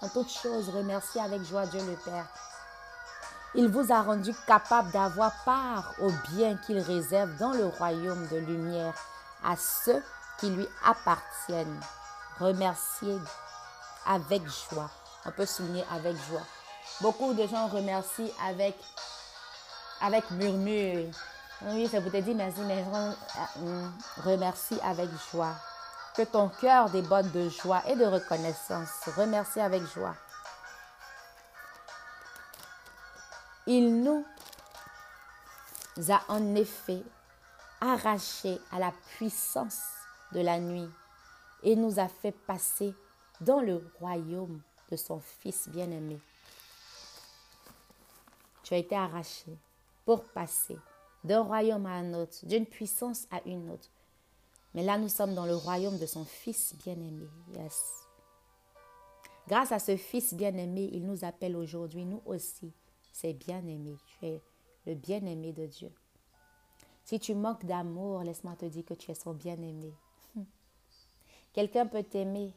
En 0.00 0.08
toute 0.08 0.30
chose, 0.30 0.68
remercier 0.70 1.20
avec 1.20 1.42
joie 1.44 1.66
Dieu 1.66 1.80
le 1.80 1.96
Père. 1.96 2.26
Il 3.54 3.68
vous 3.68 3.92
a 3.92 4.02
rendu 4.02 4.32
capable 4.46 4.90
d'avoir 4.90 5.32
part 5.44 5.92
au 6.00 6.10
bien 6.30 6.56
qu'il 6.56 6.78
réserve 6.78 7.36
dans 7.36 7.52
le 7.52 7.66
royaume 7.66 8.26
de 8.28 8.36
lumière 8.36 8.94
à 9.44 9.56
ceux 9.56 10.02
qui 10.38 10.50
lui 10.50 10.66
appartiennent. 10.84 11.80
Remercier 12.38 13.18
avec 14.06 14.42
joie. 14.46 14.90
On 15.26 15.30
peut 15.30 15.46
souligner 15.46 15.84
avec 15.92 16.16
joie. 16.28 16.46
Beaucoup 17.00 17.34
de 17.34 17.46
gens 17.46 17.68
remercient 17.68 18.32
avec 18.46 18.76
avec 20.00 20.30
murmure. 20.30 21.10
Oui, 21.62 21.88
ça 21.88 22.00
vous 22.00 22.10
te 22.10 22.18
dit 22.18 22.34
merci, 22.34 22.60
mais 22.60 22.84
euh, 22.94 23.88
remercie 24.24 24.78
avec 24.82 25.08
joie. 25.32 25.54
Que 26.14 26.22
ton 26.22 26.48
cœur 26.48 26.90
déborde 26.90 27.30
de 27.32 27.48
joie 27.48 27.82
et 27.88 27.96
de 27.96 28.04
reconnaissance. 28.04 29.08
Remercie 29.16 29.60
avec 29.60 29.82
joie. 29.94 30.14
Il 33.66 34.02
nous 34.02 34.24
a 36.08 36.20
en 36.28 36.54
effet 36.54 37.02
arrachés 37.80 38.60
à 38.72 38.78
la 38.78 38.92
puissance 39.16 39.82
de 40.32 40.40
la 40.40 40.58
nuit 40.58 40.88
et 41.62 41.76
nous 41.76 41.98
a 41.98 42.08
fait 42.08 42.32
passer 42.32 42.94
dans 43.40 43.60
le 43.60 43.84
royaume 43.98 44.60
de 44.90 44.96
son 44.96 45.20
Fils 45.20 45.68
bien-aimé. 45.68 46.18
Tu 48.62 48.74
as 48.74 48.78
été 48.78 48.96
arraché 48.96 49.58
pour 50.08 50.24
passer 50.24 50.78
d'un 51.22 51.42
royaume 51.42 51.84
à 51.84 51.90
un 51.90 52.14
autre, 52.14 52.46
d'une 52.46 52.64
puissance 52.64 53.26
à 53.30 53.42
une 53.44 53.68
autre. 53.68 53.90
Mais 54.72 54.82
là, 54.82 54.96
nous 54.96 55.10
sommes 55.10 55.34
dans 55.34 55.44
le 55.44 55.54
royaume 55.54 55.98
de 55.98 56.06
son 56.06 56.24
Fils 56.24 56.74
bien-aimé. 56.82 57.28
Yes. 57.54 58.06
Grâce 59.48 59.70
à 59.70 59.78
ce 59.78 59.98
Fils 59.98 60.32
bien-aimé, 60.32 60.88
il 60.94 61.04
nous 61.04 61.26
appelle 61.26 61.54
aujourd'hui, 61.54 62.06
nous 62.06 62.22
aussi, 62.24 62.72
c'est 63.12 63.34
bien-aimé. 63.34 63.98
Tu 64.06 64.26
es 64.28 64.42
le 64.86 64.94
bien-aimé 64.94 65.52
de 65.52 65.66
Dieu. 65.66 65.92
Si 67.04 67.20
tu 67.20 67.34
manques 67.34 67.66
d'amour, 67.66 68.22
laisse-moi 68.22 68.56
te 68.56 68.64
dire 68.64 68.86
que 68.86 68.94
tu 68.94 69.10
es 69.10 69.14
son 69.14 69.34
bien-aimé. 69.34 69.92
Quelqu'un 71.52 71.86
peut 71.86 72.02
t'aimer, 72.02 72.54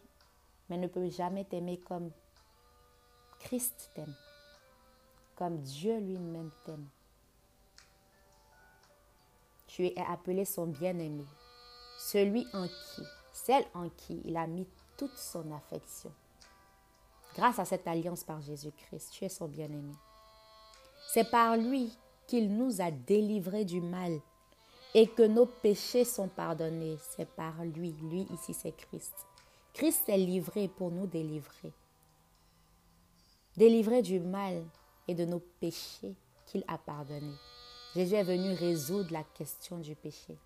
mais 0.70 0.78
ne 0.78 0.88
peut 0.88 1.10
jamais 1.10 1.44
t'aimer 1.44 1.82
comme 1.82 2.12
Christ 3.40 3.92
t'aime, 3.94 4.16
comme 5.36 5.58
Dieu 5.58 6.00
lui-même 6.00 6.52
t'aime. 6.64 6.88
Tu 9.72 9.86
es 9.86 9.98
appelé 10.06 10.44
son 10.44 10.68
bien-aimé, 10.68 11.24
celui 11.98 12.46
en 12.54 12.68
qui, 12.68 13.04
celle 13.32 13.64
en 13.74 13.88
qui 13.88 14.22
il 14.26 14.36
a 14.36 14.46
mis 14.46 14.68
toute 14.98 15.16
son 15.16 15.50
affection. 15.54 16.12
Grâce 17.36 17.58
à 17.58 17.64
cette 17.64 17.88
alliance 17.88 18.26
par 18.26 18.42
Jésus-Christ, 18.42 19.12
tu 19.14 19.24
es 19.24 19.30
son 19.30 19.48
bien-aimé. 19.48 19.94
C'est 21.14 21.32
par 21.32 21.56
lui 21.56 21.98
qu'il 22.28 22.54
nous 22.54 22.82
a 22.82 22.92
délivrés 22.92 23.64
du 23.64 23.80
mal 23.80 24.20
et 24.94 25.08
que 25.08 25.24
nos 25.24 25.46
péchés 25.46 26.04
sont 26.04 26.28
pardonnés. 26.28 26.98
C'est 27.16 27.30
par 27.30 27.64
lui. 27.64 27.94
Lui 27.94 28.28
ici, 28.34 28.54
c'est 28.54 28.76
Christ. 28.76 29.14
Christ 29.74 30.10
est 30.10 30.18
livré 30.18 30.68
pour 30.68 30.92
nous 30.92 31.08
délivrer. 31.08 31.72
Délivré 33.56 34.02
du 34.02 34.20
mal 34.20 34.66
et 35.08 35.16
de 35.16 35.24
nos 35.24 35.40
péchés 35.40 36.14
qu'il 36.46 36.66
a 36.68 36.78
pardonnés. 36.78 37.38
Jésus 37.96 38.16
est 38.16 38.24
venu 38.24 38.54
résoudre 38.54 39.12
la 39.12 39.24
question 39.24 39.78
du 39.78 39.96
péché. 39.96 40.38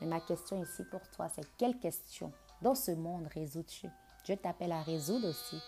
Mais 0.00 0.06
ma 0.06 0.20
question 0.20 0.62
ici 0.62 0.84
pour 0.90 1.00
toi, 1.10 1.28
c'est 1.28 1.46
quelle 1.56 1.78
question 1.78 2.32
dans 2.60 2.74
ce 2.74 2.90
monde 2.90 3.26
résous-tu? 3.34 3.88
Dieu 4.24 4.36
t'appelle 4.36 4.72
à 4.72 4.82
résoudre 4.82 5.28
aussi 5.28 5.60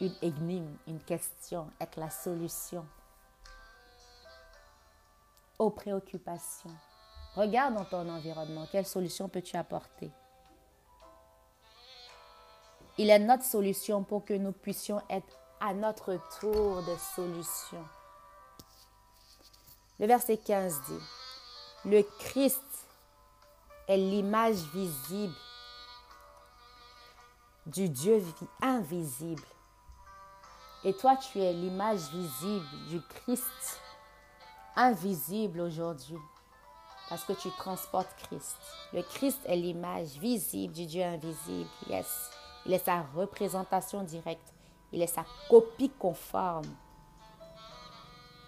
une 0.00 0.14
énigme, 0.22 0.76
une 0.86 1.00
question 1.00 1.70
avec 1.78 1.96
la 1.96 2.08
solution 2.08 2.86
aux 5.58 5.70
préoccupations. 5.70 6.74
Regarde 7.34 7.74
dans 7.74 7.84
ton 7.84 8.08
environnement, 8.08 8.66
quelle 8.72 8.86
solution 8.86 9.28
peux-tu 9.28 9.56
apporter? 9.56 10.10
Il 12.96 13.10
est 13.10 13.18
notre 13.18 13.44
solution 13.44 14.02
pour 14.02 14.24
que 14.24 14.34
nous 14.34 14.52
puissions 14.52 15.02
être 15.10 15.38
à 15.60 15.74
notre 15.74 16.18
tour 16.40 16.82
des 16.82 16.98
solutions. 17.14 17.84
Le 20.00 20.06
verset 20.06 20.38
15 20.38 20.80
dit, 20.88 21.90
le 21.90 22.02
Christ 22.18 22.64
est 23.86 23.98
l'image 23.98 24.56
visible 24.72 25.34
du 27.66 27.90
Dieu 27.90 28.24
invisible. 28.62 29.42
Et 30.84 30.94
toi, 30.94 31.18
tu 31.18 31.38
es 31.38 31.52
l'image 31.52 32.00
visible 32.12 32.66
du 32.88 33.02
Christ 33.02 33.80
invisible 34.74 35.60
aujourd'hui. 35.60 36.18
parce 37.10 37.24
que 37.24 37.32
tu 37.34 37.50
transportes 37.58 38.14
Christ. 38.22 38.56
Le 38.94 39.02
Christ 39.02 39.40
est 39.44 39.56
l'image 39.56 40.16
visible 40.18 40.72
du 40.72 40.86
Dieu 40.86 41.02
invisible. 41.02 41.68
Yes. 41.88 42.30
Il 42.64 42.72
est 42.72 42.84
sa 42.84 43.02
représentation 43.14 44.02
directe. 44.04 44.54
Il 44.92 45.02
est 45.02 45.08
sa 45.08 45.26
copie 45.50 45.90
conforme. 45.98 46.74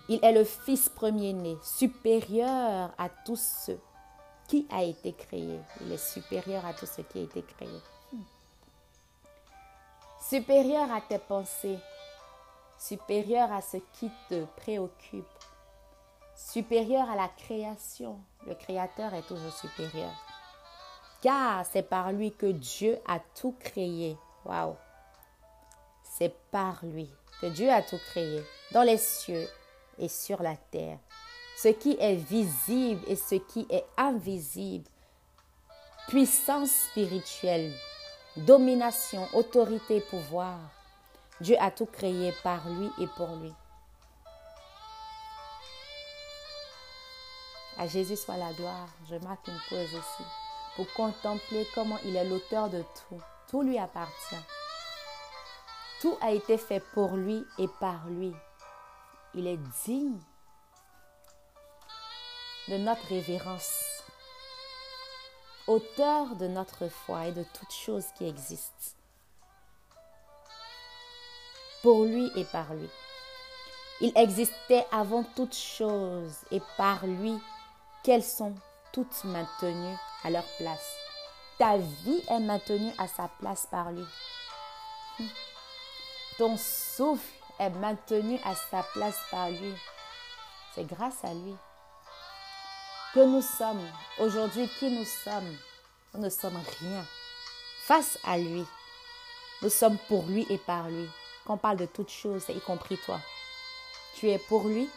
Il 0.08 0.24
est 0.24 0.32
le 0.32 0.44
Fils 0.44 0.88
premier-né, 0.88 1.56
supérieur 1.62 2.90
à 2.98 3.08
tous 3.24 3.64
ceux 3.66 3.80
qui 4.48 4.66
a 4.70 4.82
été 4.82 5.12
créé? 5.12 5.60
Il 5.80 5.92
est 5.92 5.96
supérieur 5.96 6.66
à 6.66 6.74
tout 6.74 6.86
ce 6.86 7.00
qui 7.02 7.20
a 7.20 7.22
été 7.22 7.42
créé. 7.42 7.80
Supérieur 10.20 10.90
à 10.92 11.00
tes 11.00 11.18
pensées, 11.18 11.78
supérieur 12.78 13.52
à 13.52 13.60
ce 13.60 13.76
qui 13.92 14.10
te 14.28 14.44
préoccupe, 14.56 15.24
supérieur 16.34 17.08
à 17.10 17.16
la 17.16 17.28
création. 17.28 18.18
Le 18.46 18.54
Créateur 18.54 19.14
est 19.14 19.26
toujours 19.26 19.52
supérieur. 19.52 20.12
Car 21.20 21.64
c'est 21.66 21.82
par 21.82 22.12
lui 22.12 22.32
que 22.32 22.46
Dieu 22.46 22.98
a 23.06 23.20
tout 23.34 23.54
créé. 23.60 24.16
Waouh! 24.44 24.76
C'est 26.02 26.34
par 26.50 26.84
lui 26.84 27.08
que 27.40 27.46
Dieu 27.46 27.70
a 27.70 27.82
tout 27.82 28.00
créé, 28.10 28.44
dans 28.72 28.82
les 28.82 28.98
cieux 28.98 29.48
et 29.98 30.08
sur 30.08 30.42
la 30.42 30.56
terre. 30.56 30.98
Ce 31.56 31.68
qui 31.68 31.96
est 32.00 32.16
visible 32.16 33.02
et 33.06 33.16
ce 33.16 33.36
qui 33.36 33.66
est 33.70 33.84
invisible. 33.96 34.88
Puissance 36.08 36.70
spirituelle, 36.90 37.72
domination, 38.36 39.26
autorité, 39.34 40.00
pouvoir. 40.00 40.58
Dieu 41.40 41.56
a 41.60 41.70
tout 41.70 41.86
créé 41.86 42.32
par 42.42 42.68
lui 42.68 42.90
et 43.00 43.06
pour 43.16 43.36
lui. 43.36 43.52
À 47.78 47.86
Jésus 47.86 48.16
soit 48.16 48.36
la 48.36 48.52
gloire. 48.52 48.88
Je 49.08 49.16
marque 49.16 49.48
une 49.48 49.60
pause 49.68 49.94
aussi 49.94 50.24
pour 50.76 50.86
contempler 50.94 51.66
comment 51.74 51.98
il 52.04 52.16
est 52.16 52.24
l'auteur 52.24 52.68
de 52.68 52.82
tout. 52.82 53.20
Tout 53.48 53.62
lui 53.62 53.78
appartient. 53.78 54.44
Tout 56.00 56.16
a 56.20 56.32
été 56.32 56.58
fait 56.58 56.82
pour 56.94 57.16
lui 57.16 57.44
et 57.58 57.68
par 57.80 58.06
lui. 58.08 58.32
Il 59.34 59.46
est 59.46 59.58
digne 59.86 60.18
de 62.68 62.76
notre 62.76 63.06
révérence, 63.08 64.02
auteur 65.66 66.36
de 66.36 66.46
notre 66.48 66.88
foi 66.88 67.28
et 67.28 67.32
de 67.32 67.44
toutes 67.54 67.72
choses 67.72 68.06
qui 68.16 68.28
existent. 68.28 68.96
Pour 71.82 72.04
lui 72.04 72.30
et 72.36 72.44
par 72.44 72.74
lui. 72.74 72.90
Il 74.02 74.12
existait 74.16 74.86
avant 74.92 75.24
toutes 75.34 75.56
choses 75.56 76.36
et 76.50 76.60
par 76.76 77.06
lui 77.06 77.34
qu'elles 78.02 78.22
sont 78.22 78.54
toutes 78.92 79.24
maintenues 79.24 79.96
à 80.24 80.30
leur 80.30 80.44
place. 80.58 80.94
Ta 81.58 81.78
vie 81.78 82.22
est 82.28 82.40
maintenue 82.40 82.92
à 82.98 83.08
sa 83.08 83.28
place 83.40 83.66
par 83.70 83.92
lui. 83.92 84.04
Ton 86.36 86.56
souffle 86.56 87.41
est 87.66 87.70
maintenu 87.70 88.38
à 88.44 88.54
sa 88.54 88.82
place 88.92 89.18
par 89.30 89.50
lui. 89.50 89.74
C'est 90.74 90.84
grâce 90.84 91.24
à 91.24 91.34
lui 91.34 91.54
que 93.14 93.20
nous 93.20 93.42
sommes. 93.42 93.86
Aujourd'hui, 94.18 94.68
qui 94.78 94.90
nous 94.90 95.04
sommes? 95.04 95.56
Nous 96.14 96.20
ne 96.20 96.30
sommes 96.30 96.60
rien. 96.80 97.04
Face 97.84 98.18
à 98.24 98.38
lui, 98.38 98.64
nous 99.60 99.70
sommes 99.70 99.98
pour 100.08 100.24
lui 100.26 100.46
et 100.50 100.58
par 100.58 100.88
lui. 100.88 101.08
Quand 101.44 101.54
on 101.54 101.58
parle 101.58 101.76
de 101.76 101.86
toutes 101.86 102.10
choses, 102.10 102.44
y 102.48 102.60
compris 102.60 102.98
toi. 102.98 103.18
Tu 104.14 104.30
es 104.30 104.38
pour 104.38 104.64
lui 104.64 104.88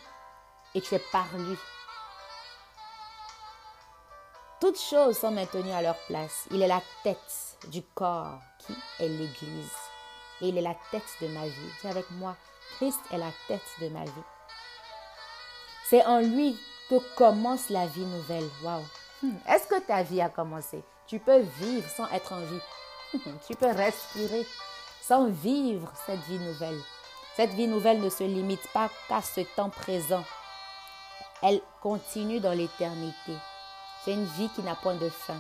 et 0.73 0.81
tu 0.81 0.95
es 0.95 1.01
par 1.11 1.27
lui. 1.35 1.57
Toutes 4.61 4.79
choses 4.79 5.17
sont 5.17 5.31
maintenues 5.31 5.71
à 5.71 5.81
leur 5.81 5.97
place. 6.05 6.47
Il 6.51 6.61
est 6.61 6.67
la 6.67 6.81
tête 7.03 7.57
du 7.67 7.81
corps 7.81 8.39
qui 8.59 8.73
est 8.99 9.07
l'Église. 9.07 9.71
Et 10.41 10.49
il 10.49 10.57
est 10.57 10.61
la 10.61 10.75
tête 10.91 11.03
de 11.21 11.27
ma 11.27 11.45
vie. 11.45 11.71
Dis 11.81 11.87
avec 11.87 12.09
moi, 12.11 12.35
Christ 12.77 12.99
est 13.11 13.17
la 13.17 13.31
tête 13.47 13.61
de 13.81 13.89
ma 13.89 14.03
vie. 14.03 14.11
C'est 15.89 16.05
en 16.05 16.19
lui 16.19 16.57
que 16.89 16.95
commence 17.15 17.69
la 17.69 17.87
vie 17.87 18.05
nouvelle. 18.05 18.49
Waouh! 18.63 18.83
Hmm. 19.23 19.35
Est-ce 19.47 19.67
que 19.67 19.79
ta 19.79 20.03
vie 20.03 20.21
a 20.21 20.29
commencé? 20.29 20.83
Tu 21.07 21.19
peux 21.19 21.39
vivre 21.59 21.89
sans 21.89 22.09
être 22.11 22.33
en 22.33 22.41
vie. 22.41 22.61
tu 23.47 23.55
peux 23.55 23.71
respirer 23.71 24.45
sans 25.01 25.29
vivre 25.29 25.91
cette 26.05 26.21
vie 26.21 26.39
nouvelle. 26.39 26.79
Cette 27.35 27.51
vie 27.51 27.67
nouvelle 27.67 28.01
ne 28.01 28.09
se 28.09 28.23
limite 28.23 28.67
pas 28.73 28.89
qu'à 29.07 29.21
ce 29.21 29.41
temps 29.41 29.69
présent. 29.69 30.23
Elle 31.41 31.61
continue 31.81 32.39
dans 32.39 32.53
l'éternité. 32.53 33.33
C'est 34.03 34.13
une 34.13 34.25
vie 34.25 34.49
qui 34.55 34.61
n'a 34.63 34.75
point 34.75 34.95
de 34.95 35.09
fin. 35.09 35.37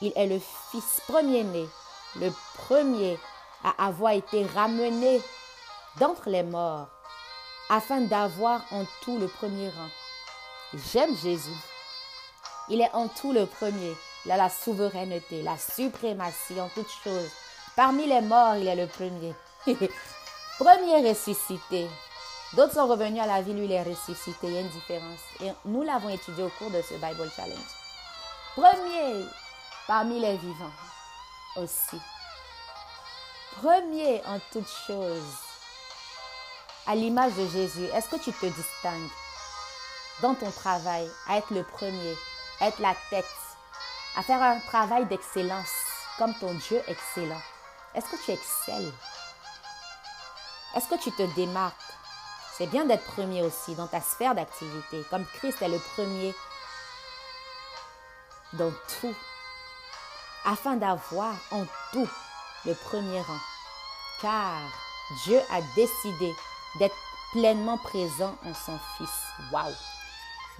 Il 0.00 0.12
est 0.14 0.26
le 0.26 0.40
fils 0.70 1.00
premier-né, 1.06 1.68
le 2.16 2.30
premier 2.54 3.18
à 3.64 3.86
avoir 3.86 4.12
été 4.12 4.46
ramené 4.46 5.20
d'entre 6.00 6.28
les 6.28 6.42
morts, 6.42 6.88
afin 7.70 8.00
d'avoir 8.00 8.62
en 8.70 8.84
tout 9.02 9.18
le 9.18 9.28
premier 9.28 9.68
rang. 9.68 9.88
J'aime 10.92 11.16
Jésus. 11.16 11.50
Il 12.68 12.80
est 12.80 12.92
en 12.92 13.08
tout 13.08 13.32
le 13.32 13.46
premier. 13.46 13.96
Il 14.24 14.32
a 14.32 14.36
la 14.36 14.50
souveraineté, 14.50 15.42
la 15.42 15.56
suprématie 15.56 16.60
en 16.60 16.68
toutes 16.68 16.90
choses. 17.02 17.30
Parmi 17.76 18.06
les 18.06 18.20
morts, 18.20 18.56
il 18.56 18.66
est 18.66 18.76
le 18.76 18.86
premier. 18.86 19.34
premier 20.58 21.08
ressuscité. 21.08 21.88
D'autres 22.54 22.74
sont 22.74 22.86
revenus 22.86 23.22
à 23.22 23.26
la 23.26 23.42
vie, 23.42 23.52
lui, 23.52 23.64
il 23.66 23.72
est 23.72 23.82
ressuscité. 23.82 24.46
Il 24.48 24.54
y 24.54 24.56
a 24.58 24.60
une 24.60 24.68
différence. 24.68 25.20
Et 25.40 25.50
nous 25.64 25.82
l'avons 25.82 26.08
étudié 26.08 26.44
au 26.44 26.50
cours 26.50 26.70
de 26.70 26.82
ce 26.82 26.94
Bible 26.94 27.30
Challenge. 27.34 27.58
Premier 28.54 29.24
parmi 29.86 30.20
les 30.20 30.36
vivants 30.36 30.72
aussi. 31.56 32.00
Premier 33.62 34.22
en 34.26 34.38
toutes 34.52 34.68
choses. 34.86 35.47
À 36.90 36.94
l'image 36.94 37.34
de 37.34 37.46
Jésus, 37.48 37.84
est-ce 37.92 38.08
que 38.08 38.16
tu 38.16 38.32
te 38.32 38.46
distingues 38.46 39.10
dans 40.22 40.34
ton 40.34 40.50
travail 40.50 41.06
à 41.28 41.36
être 41.36 41.50
le 41.52 41.62
premier, 41.62 42.16
à 42.60 42.68
être 42.68 42.78
la 42.78 42.94
tête, 43.10 43.26
à 44.16 44.22
faire 44.22 44.40
un 44.40 44.58
travail 44.60 45.04
d'excellence 45.04 45.70
comme 46.16 46.32
ton 46.38 46.54
Dieu 46.54 46.82
excellent? 46.88 47.42
Est-ce 47.94 48.06
que 48.06 48.24
tu 48.24 48.30
excelles? 48.30 48.90
Est-ce 50.74 50.88
que 50.88 50.98
tu 50.98 51.12
te 51.12 51.24
démarques? 51.34 51.76
C'est 52.56 52.68
bien 52.68 52.86
d'être 52.86 53.04
premier 53.04 53.42
aussi 53.42 53.74
dans 53.74 53.86
ta 53.86 54.00
sphère 54.00 54.34
d'activité, 54.34 55.04
comme 55.10 55.26
Christ 55.26 55.60
est 55.60 55.68
le 55.68 55.78
premier 55.94 56.34
dans 58.54 58.72
tout, 58.98 59.14
afin 60.46 60.76
d'avoir 60.76 61.34
en 61.50 61.66
tout 61.92 62.08
le 62.64 62.74
premier 62.74 63.20
rang. 63.20 63.40
Car 64.22 64.58
Dieu 65.24 65.38
a 65.50 65.60
décidé 65.76 66.34
d'être 66.78 66.96
pleinement 67.32 67.78
présent 67.78 68.36
en 68.44 68.54
son 68.54 68.78
Fils. 68.96 69.22
Waouh! 69.52 69.74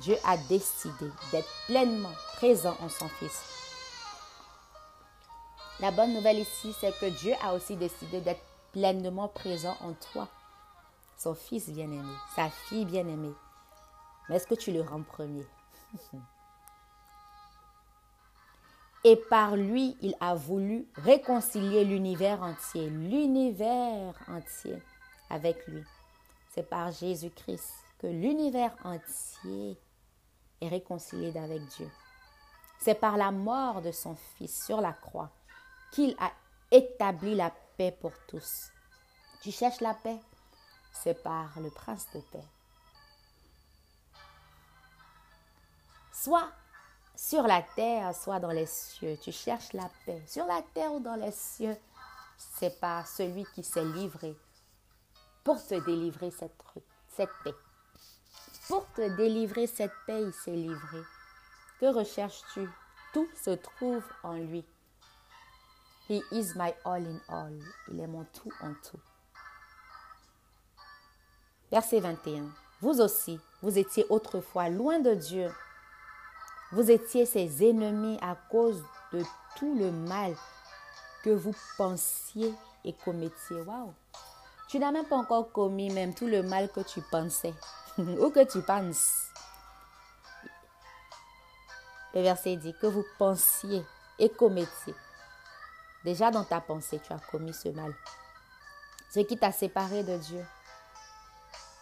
Dieu 0.01 0.17
a 0.25 0.37
décidé 0.37 1.11
d'être 1.33 1.49
pleinement 1.67 2.13
présent 2.37 2.77
en 2.81 2.89
son 2.89 3.09
Fils. 3.09 3.43
La 5.81 5.91
bonne 5.91 6.13
nouvelle 6.15 6.39
ici, 6.39 6.75
c'est 6.81 6.97
que 6.99 7.07
Dieu 7.07 7.35
a 7.43 7.55
aussi 7.55 7.77
décidé 7.77 8.21
d'être 8.21 8.43
pleinement 8.73 9.29
présent 9.29 9.77
en 9.81 9.93
toi 10.13 10.29
son 11.19 11.35
fils 11.35 11.69
bien-aimé, 11.69 12.15
sa 12.35 12.49
fille 12.49 12.85
bien-aimée. 12.85 13.35
Mais 14.29 14.37
est-ce 14.37 14.47
que 14.47 14.55
tu 14.55 14.71
le 14.73 14.83
rends 14.83 15.03
premier? 15.03 15.45
Et 19.05 19.17
par 19.17 19.57
lui, 19.57 19.97
il 20.01 20.15
a 20.21 20.35
voulu 20.35 20.87
réconcilier 20.97 21.85
l'univers 21.85 22.43
entier, 22.43 22.89
l'univers 22.91 24.15
entier 24.29 24.83
avec 25.31 25.67
lui. 25.67 25.85
C'est 26.59 26.69
par 26.69 26.91
Jésus-Christ 26.91 27.73
que 28.01 28.09
l'univers 28.09 28.75
entier 28.83 29.79
est 30.61 30.67
réconcilié 30.67 31.29
avec 31.39 31.65
Dieu. 31.67 31.89
C'est 32.81 32.97
par 32.97 33.17
la 33.17 33.31
mort 33.31 33.81
de 33.81 33.93
son 33.93 34.17
Fils 34.17 34.65
sur 34.65 34.81
la 34.81 34.93
croix 34.93 35.31
qu'il 35.93 36.17
a 36.19 36.33
établi 36.73 37.37
la 37.37 37.53
paix 37.77 37.97
pour 38.01 38.11
tous. 38.27 38.73
Tu 39.41 39.53
cherches 39.53 39.81
la 39.81 39.95
paix? 39.95 40.19
C'est 40.93 41.23
par 41.23 41.61
le 41.61 41.71
prince 41.71 42.09
de 42.13 42.19
paix. 42.33 42.49
Soit 46.13 46.49
sur 47.15 47.45
la 47.45 47.63
terre, 47.63 48.17
soit 48.17 48.41
dans 48.41 48.51
les 48.51 48.67
cieux. 48.67 49.17
Tu 49.23 49.31
cherches 49.31 49.75
la 49.75 49.89
paix. 50.05 50.25
Sur 50.27 50.47
la 50.47 50.63
terre 50.75 50.93
ou 50.93 50.99
dans 50.99 51.15
les 51.15 51.31
cieux, 51.31 51.77
c'est 52.37 52.81
par 52.81 53.07
celui 53.07 53.45
qui 53.55 53.63
s'est 53.63 53.85
livré 53.85 54.37
pour 55.45 55.65
te 55.65 55.75
délivrer 55.85 56.31
cette, 56.31 56.63
cette 57.09 57.31
paix. 57.45 57.55
Pour 58.69 58.87
te 58.93 59.17
délivrer 59.17 59.67
cette 59.67 59.93
paix, 60.07 60.23
il 60.23 60.33
s'est 60.33 60.51
livré. 60.51 60.99
Que 61.81 61.87
recherches-tu? 61.87 62.69
Tout 63.13 63.29
se 63.35 63.51
trouve 63.51 64.05
en 64.23 64.35
lui. 64.35 64.65
He 66.09 66.23
is 66.31 66.55
my 66.55 66.73
all 66.85 67.07
in 67.07 67.21
all. 67.29 67.59
Il 67.89 68.01
est 68.01 68.07
mon 68.07 68.25
tout 68.25 68.53
en 68.61 68.73
tout. 68.75 69.01
Verset 71.71 72.01
21. 72.01 72.47
Vous 72.81 73.01
aussi, 73.01 73.41
vous 73.63 73.79
étiez 73.79 74.07
autrefois 74.09 74.69
loin 74.69 75.01
de 75.01 75.15
Dieu 75.15 75.51
Vous 76.73 76.91
étiez 76.91 77.27
ses 77.27 77.69
ennemis 77.69 78.19
à 78.23 78.37
cause 78.51 78.83
de 79.13 79.23
tout 79.57 79.75
le 79.79 79.91
mal 79.91 80.35
que 81.25 81.31
vous 81.31 81.55
pensiez 81.77 82.55
et 82.85 82.93
commettiez. 82.93 83.63
Waouh! 83.63 83.93
Tu 84.69 84.79
n'as 84.79 84.93
même 84.93 85.07
pas 85.07 85.17
encore 85.17 85.51
commis 85.51 85.91
même 85.91 86.15
tout 86.15 86.27
le 86.27 86.43
mal 86.43 86.71
que 86.71 86.81
tu 86.81 87.01
pensais 87.01 87.55
ou 87.99 88.31
que 88.31 88.45
tu 88.45 88.61
penses. 88.61 89.29
Le 92.15 92.21
verset 92.23 92.57
dit 92.57 92.75
que 92.81 92.87
vous 92.87 93.05
pensiez 93.19 93.85
et 94.19 94.29
commettiez. 94.29 94.95
Déjà 96.05 96.31
dans 96.31 96.45
ta 96.45 96.61
pensée, 96.61 97.01
tu 97.05 97.13
as 97.13 97.19
commis 97.31 97.55
ce 97.55 97.69
mal. 97.71 97.95
Ce 99.11 99.21
qui 99.21 99.39
t'a 99.39 99.53
séparé 99.53 100.03
de 100.03 100.17
Dieu. 100.19 100.45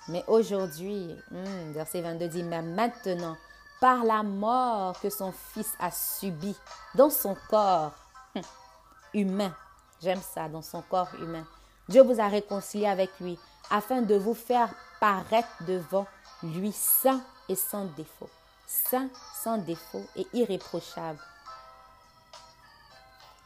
Mais 0.09 0.25
aujourd'hui, 0.29 1.17
hmm, 1.31 1.73
verset 1.73 2.01
22 2.01 2.29
dit, 2.29 2.43
mais 2.45 2.63
maintenant, 2.63 3.37
par 3.81 4.05
la 4.05 4.23
mort 4.23 4.99
que 5.01 5.11
son 5.11 5.33
fils 5.33 5.75
a 5.81 5.91
subie 5.91 6.57
dans 6.95 7.11
son 7.11 7.37
corps 7.51 7.95
humain, 9.15 9.53
j'aime 10.01 10.23
ça, 10.23 10.49
dans 10.49 10.63
son 10.63 10.83
corps 10.83 11.13
humain, 11.21 11.45
Dieu 11.89 12.03
vous 12.03 12.21
a 12.21 12.29
réconcilié 12.29 12.87
avec 12.87 13.11
lui 13.21 13.39
afin 13.71 14.03
de 14.03 14.17
vous 14.17 14.35
faire 14.35 14.69
paraître 15.01 15.63
devant 15.67 16.07
lui 16.43 16.73
saint 16.73 17.23
et 17.49 17.55
sans 17.55 17.85
défaut. 17.97 18.31
Saint, 18.67 19.09
sans 19.43 19.59
défaut 19.59 20.05
et 20.17 20.27
irréprochable. 20.33 21.21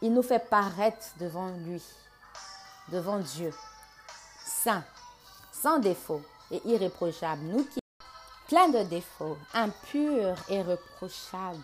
Il 0.00 0.14
nous 0.14 0.22
fait 0.22 0.48
paraître 0.48 1.06
devant 1.18 1.50
lui, 1.50 1.82
devant 2.88 3.18
Dieu, 3.18 3.52
saint, 4.46 4.82
sans 5.52 5.78
défaut 5.78 6.22
et 6.50 6.62
irréprochable. 6.64 7.42
Nous 7.42 7.64
qui 7.64 7.80
plein 8.48 8.68
de 8.68 8.82
défauts, 8.88 9.36
impurs 9.52 10.38
et 10.48 10.62
reprochables, 10.62 11.62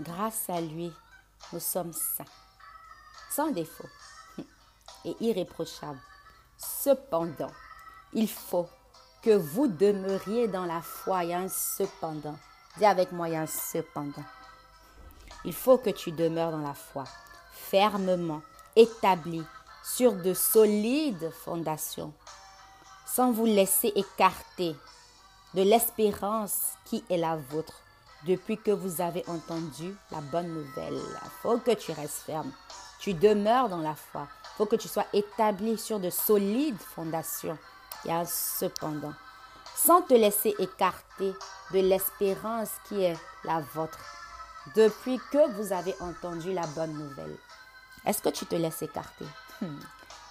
grâce 0.00 0.50
à 0.50 0.60
lui, 0.60 0.92
nous 1.52 1.60
sommes 1.60 1.92
saints, 1.92 2.24
sans 3.30 3.52
défaut 3.52 3.88
et 5.04 5.16
irréprochables. 5.20 6.00
Cependant, 6.56 7.50
il 8.12 8.28
faut 8.28 8.68
que 9.22 9.36
vous 9.36 9.66
demeuriez 9.66 10.48
dans 10.48 10.66
la 10.66 10.80
foi. 10.80 11.24
Il 11.24 11.50
cependant. 11.50 12.36
Dis 12.78 12.84
avec 12.84 13.12
moi, 13.12 13.28
il 13.28 13.48
cependant. 13.48 14.24
Il 15.44 15.52
faut 15.52 15.78
que 15.78 15.90
tu 15.90 16.12
demeures 16.12 16.52
dans 16.52 16.66
la 16.66 16.74
foi, 16.74 17.04
fermement 17.52 18.42
établi 18.76 19.42
sur 19.84 20.14
de 20.14 20.32
solides 20.32 21.30
fondations, 21.44 22.12
sans 23.06 23.30
vous 23.30 23.44
laisser 23.44 23.92
écarter 23.94 24.74
de 25.52 25.62
l'espérance 25.62 26.72
qui 26.86 27.04
est 27.10 27.18
la 27.18 27.36
vôtre 27.36 27.80
depuis 28.26 28.56
que 28.56 28.70
vous 28.70 29.00
avez 29.00 29.22
entendu 29.28 29.94
la 30.10 30.20
bonne 30.20 30.48
nouvelle. 30.48 30.94
Il 30.94 31.30
faut 31.42 31.58
que 31.58 31.72
tu 31.72 31.92
restes 31.92 32.22
ferme. 32.24 32.50
Tu 32.98 33.12
demeures 33.14 33.68
dans 33.68 33.80
la 33.80 33.94
foi. 33.94 34.26
Faut 34.56 34.66
que 34.66 34.76
tu 34.76 34.88
sois 34.88 35.06
établi 35.12 35.76
sur 35.76 35.98
de 35.98 36.10
solides 36.10 36.80
fondations. 36.80 37.58
Il 38.04 38.08
y 38.08 38.14
a 38.14 38.24
cependant, 38.24 39.14
sans 39.74 40.02
te 40.02 40.14
laisser 40.14 40.54
écarter 40.58 41.32
de 41.72 41.80
l'espérance 41.80 42.70
qui 42.88 43.02
est 43.02 43.16
la 43.44 43.60
vôtre 43.60 43.98
depuis 44.74 45.18
que 45.30 45.50
vous 45.52 45.72
avez 45.72 45.94
entendu 46.00 46.52
la 46.52 46.66
bonne 46.68 46.92
nouvelle. 46.92 47.36
Est-ce 48.06 48.22
que 48.22 48.28
tu 48.28 48.46
te 48.46 48.54
laisses 48.54 48.82
écarter? 48.82 49.26
Hmm. 49.60 49.78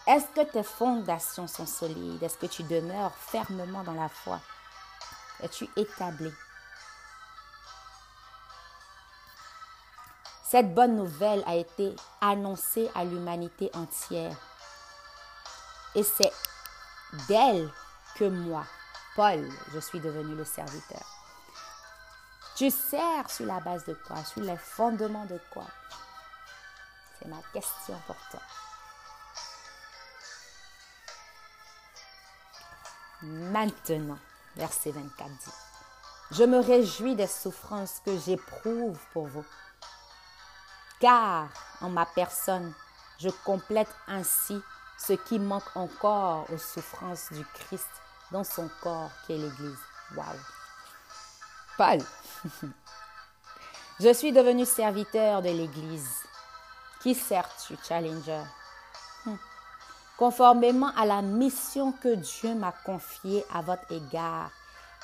Est-ce 0.08 0.26
que 0.36 0.52
tes 0.52 0.64
fondations 0.64 1.48
sont 1.48 1.66
solides? 1.66 2.22
Est-ce 2.22 2.38
que 2.38 2.46
tu 2.46 2.64
demeures 2.64 3.16
fermement 3.16 3.84
dans 3.84 3.94
la 3.94 4.10
foi? 4.10 4.40
Es-tu 5.42 5.68
établi? 5.76 6.32
Cette 10.54 10.76
bonne 10.76 10.96
nouvelle 10.98 11.44
a 11.48 11.56
été 11.56 11.96
annoncée 12.22 12.88
à 12.94 13.04
l'humanité 13.04 13.72
entière. 13.74 14.38
Et 15.96 16.04
c'est 16.04 16.32
d'elle 17.28 17.72
que 18.14 18.26
moi, 18.26 18.64
Paul, 19.16 19.50
je 19.74 19.80
suis 19.80 20.00
devenu 20.00 20.36
le 20.36 20.46
serviteur. 20.46 21.02
Tu 22.56 22.70
sers 22.70 23.32
sur 23.32 23.48
la 23.48 23.62
base 23.62 23.84
de 23.86 23.96
quoi? 24.06 24.24
Sur 24.26 24.42
les 24.42 24.58
fondements 24.58 25.26
de 25.26 25.40
quoi? 25.52 25.66
C'est 27.18 27.28
ma 27.28 27.42
question 27.52 28.00
pour 28.06 28.18
toi. 28.30 28.42
Maintenant, 33.24 34.20
verset 34.56 34.92
24 34.92 35.30
dit, 35.30 35.52
Je 36.30 36.44
me 36.44 36.60
réjouis 36.60 37.16
des 37.16 37.26
souffrances 37.26 38.02
que 38.06 38.16
j'éprouve 38.20 39.00
pour 39.14 39.26
vous, 39.26 39.46
car 41.04 41.50
en 41.82 41.90
ma 41.90 42.06
personne, 42.06 42.74
je 43.20 43.28
complète 43.44 43.94
ainsi 44.08 44.58
ce 44.98 45.12
qui 45.12 45.38
manque 45.38 45.76
encore 45.76 46.46
aux 46.50 46.58
souffrances 46.58 47.30
du 47.34 47.44
Christ 47.56 47.90
dans 48.32 48.46
son 48.46 48.70
corps 48.82 49.12
qui 49.26 49.34
est 49.34 49.38
l'Église. 49.38 49.80
Waouh! 50.16 50.40
Paul, 51.78 52.00
je 54.00 54.14
suis 54.14 54.32
devenu 54.32 54.66
serviteur 54.66 55.42
de 55.42 55.50
l'Église. 55.50 56.24
Qui 57.02 57.16
sers-tu, 57.16 57.76
Challenger? 57.86 58.44
Hmm. 59.26 59.36
Conformément 60.18 60.94
à 60.96 61.06
la 61.06 61.22
mission 61.22 61.92
que 61.92 62.16
Dieu 62.16 62.56
m'a 62.56 62.72
confiée 62.72 63.44
à 63.54 63.62
votre 63.62 63.92
égard, 63.92 64.52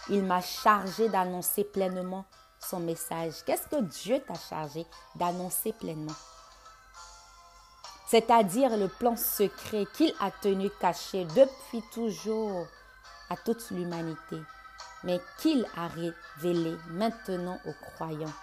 il 0.08 0.24
m'a 0.24 0.40
chargé 0.40 1.10
d'annoncer 1.10 1.66
pleinement 1.66 2.24
son 2.60 2.80
message. 2.80 3.44
Qu'est-ce 3.46 3.68
que 3.68 3.82
Dieu 3.82 4.22
t'a 4.28 4.36
chargé 4.36 4.86
d'annoncer 5.16 5.74
pleinement? 5.74 6.16
C'est-à-dire 8.08 8.76
le 8.76 8.88
plan 8.88 9.16
secret 9.16 9.86
qu'il 9.94 10.14
a 10.20 10.32
tenu 10.32 10.70
caché 10.80 11.26
depuis 11.26 11.84
toujours 11.94 12.66
à 13.30 13.38
toute 13.38 13.70
l'humanité, 13.70 14.42
mais 15.04 15.22
qu'il 15.38 15.66
a 15.78 15.88
révélé 15.88 16.76
maintenant 16.88 17.60
aux 17.66 17.74
croyants. 17.94 18.34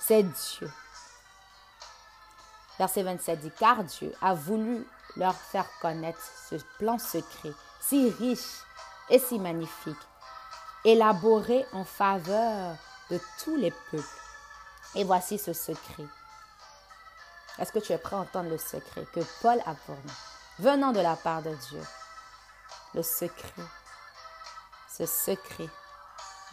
C'est 0.00 0.22
Dieu. 0.22 0.70
Verset 2.78 3.02
27 3.02 3.40
dit, 3.40 3.52
car 3.58 3.84
Dieu 3.84 4.12
a 4.20 4.34
voulu 4.34 4.86
leur 5.16 5.34
faire 5.34 5.66
connaître 5.80 6.20
ce 6.48 6.56
plan 6.78 6.98
secret, 6.98 7.52
si 7.80 8.10
riche 8.10 8.62
et 9.08 9.18
si 9.18 9.38
magnifique, 9.38 9.96
élaboré 10.86 11.66
en 11.72 11.84
faveur 11.84 12.76
de 13.10 13.20
tous 13.42 13.56
les 13.56 13.72
peuples. 13.90 14.04
Et 14.94 15.04
voici 15.04 15.38
ce 15.38 15.52
secret. 15.52 16.06
Est-ce 17.58 17.72
que 17.72 17.80
tu 17.80 17.92
es 17.92 17.98
prêt 17.98 18.16
à 18.16 18.20
entendre 18.20 18.48
le 18.48 18.56
secret 18.56 19.04
que 19.12 19.20
Paul 19.42 19.60
a 19.66 19.74
pour 19.74 19.96
nous, 19.96 20.64
venant 20.64 20.92
de 20.92 21.00
la 21.00 21.16
part 21.16 21.42
de 21.42 21.54
Dieu? 21.54 21.82
Le 22.94 23.02
secret, 23.02 23.62
ce 24.88 25.04
secret, 25.04 25.68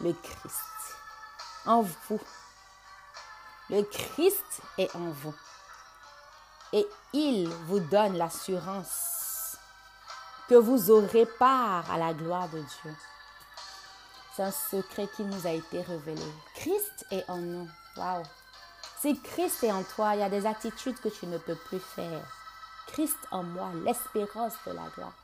le 0.00 0.12
Christ 0.12 0.96
en 1.64 1.82
vous. 1.82 2.20
Le 3.70 3.82
Christ 3.82 4.60
est 4.76 4.94
en 4.94 5.10
vous 5.10 5.34
et 6.74 6.86
il 7.12 7.48
vous 7.66 7.78
donne 7.78 8.18
l'assurance 8.18 9.56
que 10.48 10.56
vous 10.56 10.90
aurez 10.90 11.24
part 11.38 11.88
à 11.90 11.96
la 11.96 12.12
gloire 12.12 12.48
de 12.48 12.58
Dieu. 12.58 12.96
C'est 14.34 14.42
un 14.42 14.50
secret 14.50 15.08
qui 15.16 15.22
nous 15.24 15.46
a 15.46 15.52
été 15.52 15.80
révélé. 15.82 16.22
Christ 16.54 17.06
est 17.10 17.28
en 17.28 17.38
nous. 17.38 17.68
Waouh! 17.96 18.24
Si 19.00 19.20
Christ 19.20 19.62
est 19.64 19.72
en 19.72 19.82
toi, 19.84 20.14
il 20.14 20.20
y 20.20 20.22
a 20.22 20.30
des 20.30 20.46
attitudes 20.46 20.98
que 20.98 21.08
tu 21.08 21.26
ne 21.26 21.38
peux 21.38 21.54
plus 21.54 21.80
faire. 21.80 22.26
Christ 22.88 23.18
en 23.30 23.42
moi, 23.42 23.72
l'espérance 23.84 24.54
de 24.66 24.72
la 24.72 24.88
gloire. 24.94 25.16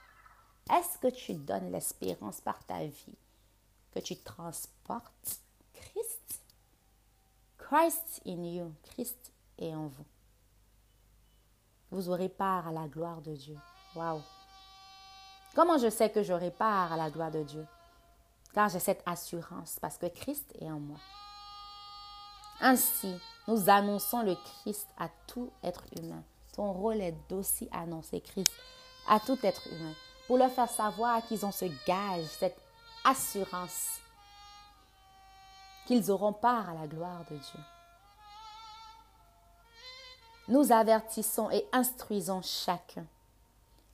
Est-ce 0.73 0.99
que 0.99 1.15
tu 1.15 1.35
donnes 1.35 1.73
l'espérance 1.73 2.41
par 2.41 2.65
ta 2.67 2.85
vie? 2.85 3.19
Que 3.93 4.01
tu 4.01 4.17
transportes 4.17 5.41
Christ? 5.73 6.43
Christ 7.59 8.23
in 8.27 8.45
you. 8.45 8.73
Christ 8.83 9.33
est 9.59 9.75
en 9.75 9.89
vous 9.89 10.05
vous 11.91 12.09
aurez 12.09 12.29
part 12.29 12.69
à 12.69 12.73
la 12.73 12.87
gloire 12.87 13.21
de 13.21 13.35
Dieu. 13.35 13.57
Waouh! 13.97 14.21
Comment 15.55 15.79
je 15.79 15.91
sais 15.91 16.11
que 16.11 16.23
j'aurai 16.23 16.51
part 16.51 16.93
à 16.93 16.97
la 16.97 17.11
gloire 17.11 17.31
de 17.31 17.43
Dieu? 17.43 17.67
Car 18.53 18.69
j'ai 18.69 18.81
cette 18.81 19.03
assurance 19.07 19.79
parce 19.81 19.97
que 19.97 20.07
Christ 20.07 20.53
est 20.61 20.71
en 20.71 20.81
moi. 20.81 20.99
Ainsi, 22.61 23.15
nous 23.49 23.71
annonçons 23.71 24.23
le 24.23 24.35
Christ 24.35 24.89
à 24.99 25.09
tout 25.27 25.51
être 25.63 25.85
humain. 25.99 26.23
Ton 26.55 26.73
rôle 26.73 27.01
est 27.01 27.17
d'aussi 27.29 27.69
annoncer 27.73 28.21
Christ 28.21 28.53
à 29.09 29.21
tout 29.21 29.39
être 29.43 29.67
humain 29.69 29.95
pour 30.27 30.37
leur 30.37 30.51
faire 30.51 30.69
savoir 30.69 31.25
qu'ils 31.27 31.47
ont 31.47 31.53
ce 31.53 31.67
gage, 31.87 32.27
cette 32.27 32.61
assurance 33.05 33.99
qu'ils 35.87 36.11
auront 36.11 36.33
part 36.33 36.69
à 36.69 36.75
la 36.75 36.87
gloire 36.87 37.25
de 37.31 37.37
Dieu 37.37 37.61
nous 40.51 40.73
avertissons 40.73 41.49
et 41.51 41.65
instruisons 41.73 42.43
chacun 42.43 43.07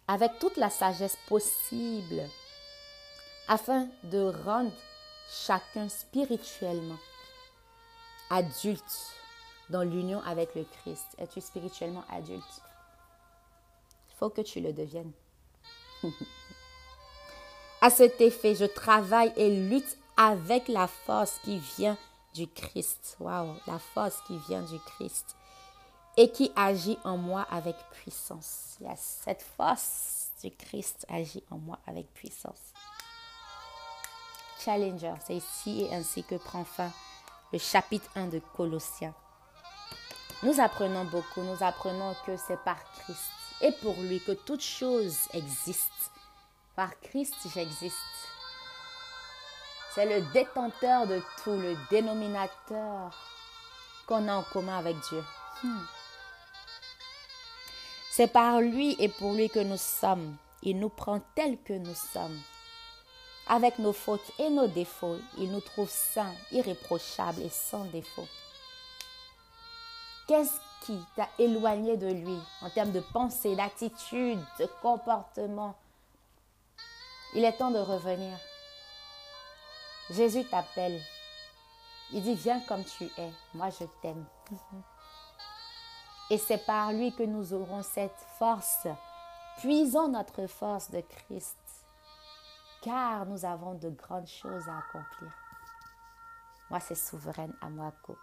avec 0.08 0.38
toute 0.38 0.56
la 0.56 0.70
sagesse 0.70 1.16
possible 1.28 2.22
afin 3.48 3.88
de 4.04 4.32
rendre 4.44 4.72
chacun 5.28 5.88
spirituellement 5.88 6.98
adulte 8.30 9.12
dans 9.70 9.82
l'union 9.82 10.20
avec 10.22 10.54
le 10.54 10.64
Christ 10.64 11.06
Es-tu 11.18 11.40
spirituellement 11.40 12.04
adulte? 12.10 12.62
Il 14.08 14.14
faut 14.18 14.30
que 14.30 14.40
tu 14.40 14.60
le 14.60 14.72
deviennes. 14.72 15.12
à 17.80 17.90
cet 17.90 18.20
effet, 18.20 18.54
je 18.54 18.64
travaille 18.64 19.32
et 19.36 19.68
lutte 19.68 19.98
avec 20.16 20.68
la 20.68 20.86
force 20.86 21.38
qui 21.44 21.58
vient 21.76 21.98
du 22.34 22.46
Christ. 22.46 23.16
Waouh, 23.20 23.54
la 23.66 23.78
force 23.78 24.20
qui 24.26 24.38
vient 24.48 24.62
du 24.62 24.78
Christ 24.78 25.36
et 26.16 26.30
qui 26.30 26.50
agit 26.56 26.98
en 27.04 27.16
moi 27.16 27.46
avec 27.50 27.76
puissance. 27.92 28.76
Yes, 28.80 29.20
cette 29.24 29.42
force 29.42 30.30
du 30.42 30.50
Christ 30.50 31.06
agit 31.08 31.42
en 31.50 31.58
moi 31.58 31.78
avec 31.86 32.12
puissance. 32.14 32.72
C'est 35.24 35.36
ici 35.36 35.82
et 35.82 35.94
ainsi 35.94 36.24
que 36.24 36.34
prend 36.34 36.64
fin 36.64 36.90
le 37.52 37.58
chapitre 37.58 38.10
1 38.16 38.26
de 38.26 38.40
Colossiens. 38.56 39.14
Nous 40.42 40.60
apprenons 40.60 41.04
beaucoup, 41.04 41.42
nous 41.42 41.62
apprenons 41.62 42.16
que 42.26 42.36
c'est 42.36 42.58
par 42.64 42.82
Christ 42.98 43.30
et 43.60 43.70
pour 43.70 43.94
lui 43.94 44.20
que 44.20 44.32
toute 44.32 44.62
chose 44.62 45.16
existe. 45.32 46.10
Par 46.74 46.98
Christ, 46.98 47.36
j'existe. 47.54 47.94
C'est 49.94 50.06
le 50.06 50.20
détenteur 50.32 51.06
de 51.06 51.22
tout, 51.44 51.52
le 51.52 51.76
dénominateur 51.88 53.16
qu'on 54.08 54.26
a 54.26 54.34
en 54.34 54.42
commun 54.42 54.78
avec 54.78 54.96
Dieu. 55.08 55.22
Hmm. 55.62 55.84
C'est 58.10 58.32
par 58.32 58.60
lui 58.60 58.96
et 58.98 59.08
pour 59.10 59.34
lui 59.34 59.48
que 59.48 59.60
nous 59.60 59.76
sommes. 59.76 60.36
Il 60.62 60.80
nous 60.80 60.88
prend 60.88 61.20
tels 61.36 61.62
que 61.62 61.72
nous 61.72 61.94
sommes. 61.94 62.40
Avec 63.48 63.78
nos 63.78 63.92
fautes 63.92 64.32
et 64.38 64.50
nos 64.50 64.66
défauts, 64.66 65.18
il 65.38 65.52
nous 65.52 65.60
trouve 65.60 65.88
saints, 65.88 66.34
irréprochables 66.50 67.42
et 67.42 67.48
sans 67.48 67.84
défaut. 67.84 68.26
Qu'est-ce 70.26 70.58
qui 70.84 70.98
t'a 71.14 71.28
éloigné 71.38 71.96
de 71.96 72.08
lui 72.08 72.38
en 72.62 72.70
termes 72.70 72.90
de 72.90 73.00
pensée, 73.00 73.54
d'attitude, 73.54 74.40
de 74.58 74.66
comportement? 74.82 75.76
Il 77.34 77.44
est 77.44 77.56
temps 77.56 77.70
de 77.70 77.78
revenir. 77.78 78.36
Jésus 80.10 80.44
t'appelle. 80.44 81.00
Il 82.12 82.22
dit, 82.22 82.34
viens 82.34 82.60
comme 82.60 82.84
tu 82.84 83.04
es, 83.04 83.30
moi 83.54 83.68
je 83.70 83.84
t'aime. 84.02 84.24
Et 86.30 86.38
c'est 86.38 86.64
par 86.64 86.92
lui 86.92 87.14
que 87.14 87.22
nous 87.22 87.52
aurons 87.52 87.82
cette 87.82 88.26
force. 88.38 88.86
Puisons 89.58 90.08
notre 90.08 90.46
force 90.46 90.90
de 90.90 91.00
Christ, 91.00 91.56
car 92.86 93.26
nous 93.26 93.44
avons 93.44 93.74
de 93.74 93.90
grandes 93.90 94.28
choses 94.28 94.68
à 94.68 94.78
accomplir. 94.78 95.32
Moi, 96.70 96.78
c'est 96.78 96.94
souveraine 96.94 97.52
à 97.60 97.68
Moako. 97.68 98.16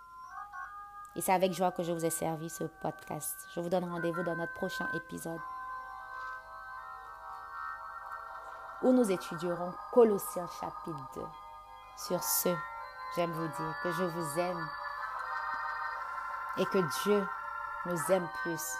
Et 1.17 1.21
c'est 1.21 1.34
avec 1.34 1.52
joie 1.52 1.73
que 1.73 1.84
je 1.84 1.91
vous 1.91 2.06
ai 2.06 2.10
servi 2.10 2.49
ce 2.49 2.63
podcast. 2.82 3.36
Je 3.54 3.60
vous 3.60 3.67
donne 3.67 3.84
rendez-vous 3.84 4.23
dans 4.23 4.38
notre 4.38 4.54
prochain 4.54 4.88
épisode 4.93 5.39
où 8.84 8.93
nous 8.93 9.12
étudierons 9.12 9.73
Colossiens 9.91 10.47
chapitre 10.47 11.10
2. 11.15 11.21
Sur 11.97 12.23
ce, 12.23 12.56
j'aime 13.17 13.32
vous 13.32 13.47
dire 13.47 13.76
que 13.84 13.91
je 13.91 14.04
vous 14.04 14.39
aime 14.39 14.67
et 16.58 16.65
que 16.65 17.04
Dieu 17.04 17.28
nous 17.86 18.12
aime 18.12 18.28
plus. 18.41 18.78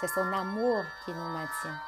C'est 0.00 0.08
son 0.08 0.32
amour 0.32 0.84
qui 1.04 1.12
nous 1.12 1.28
maintient. 1.30 1.80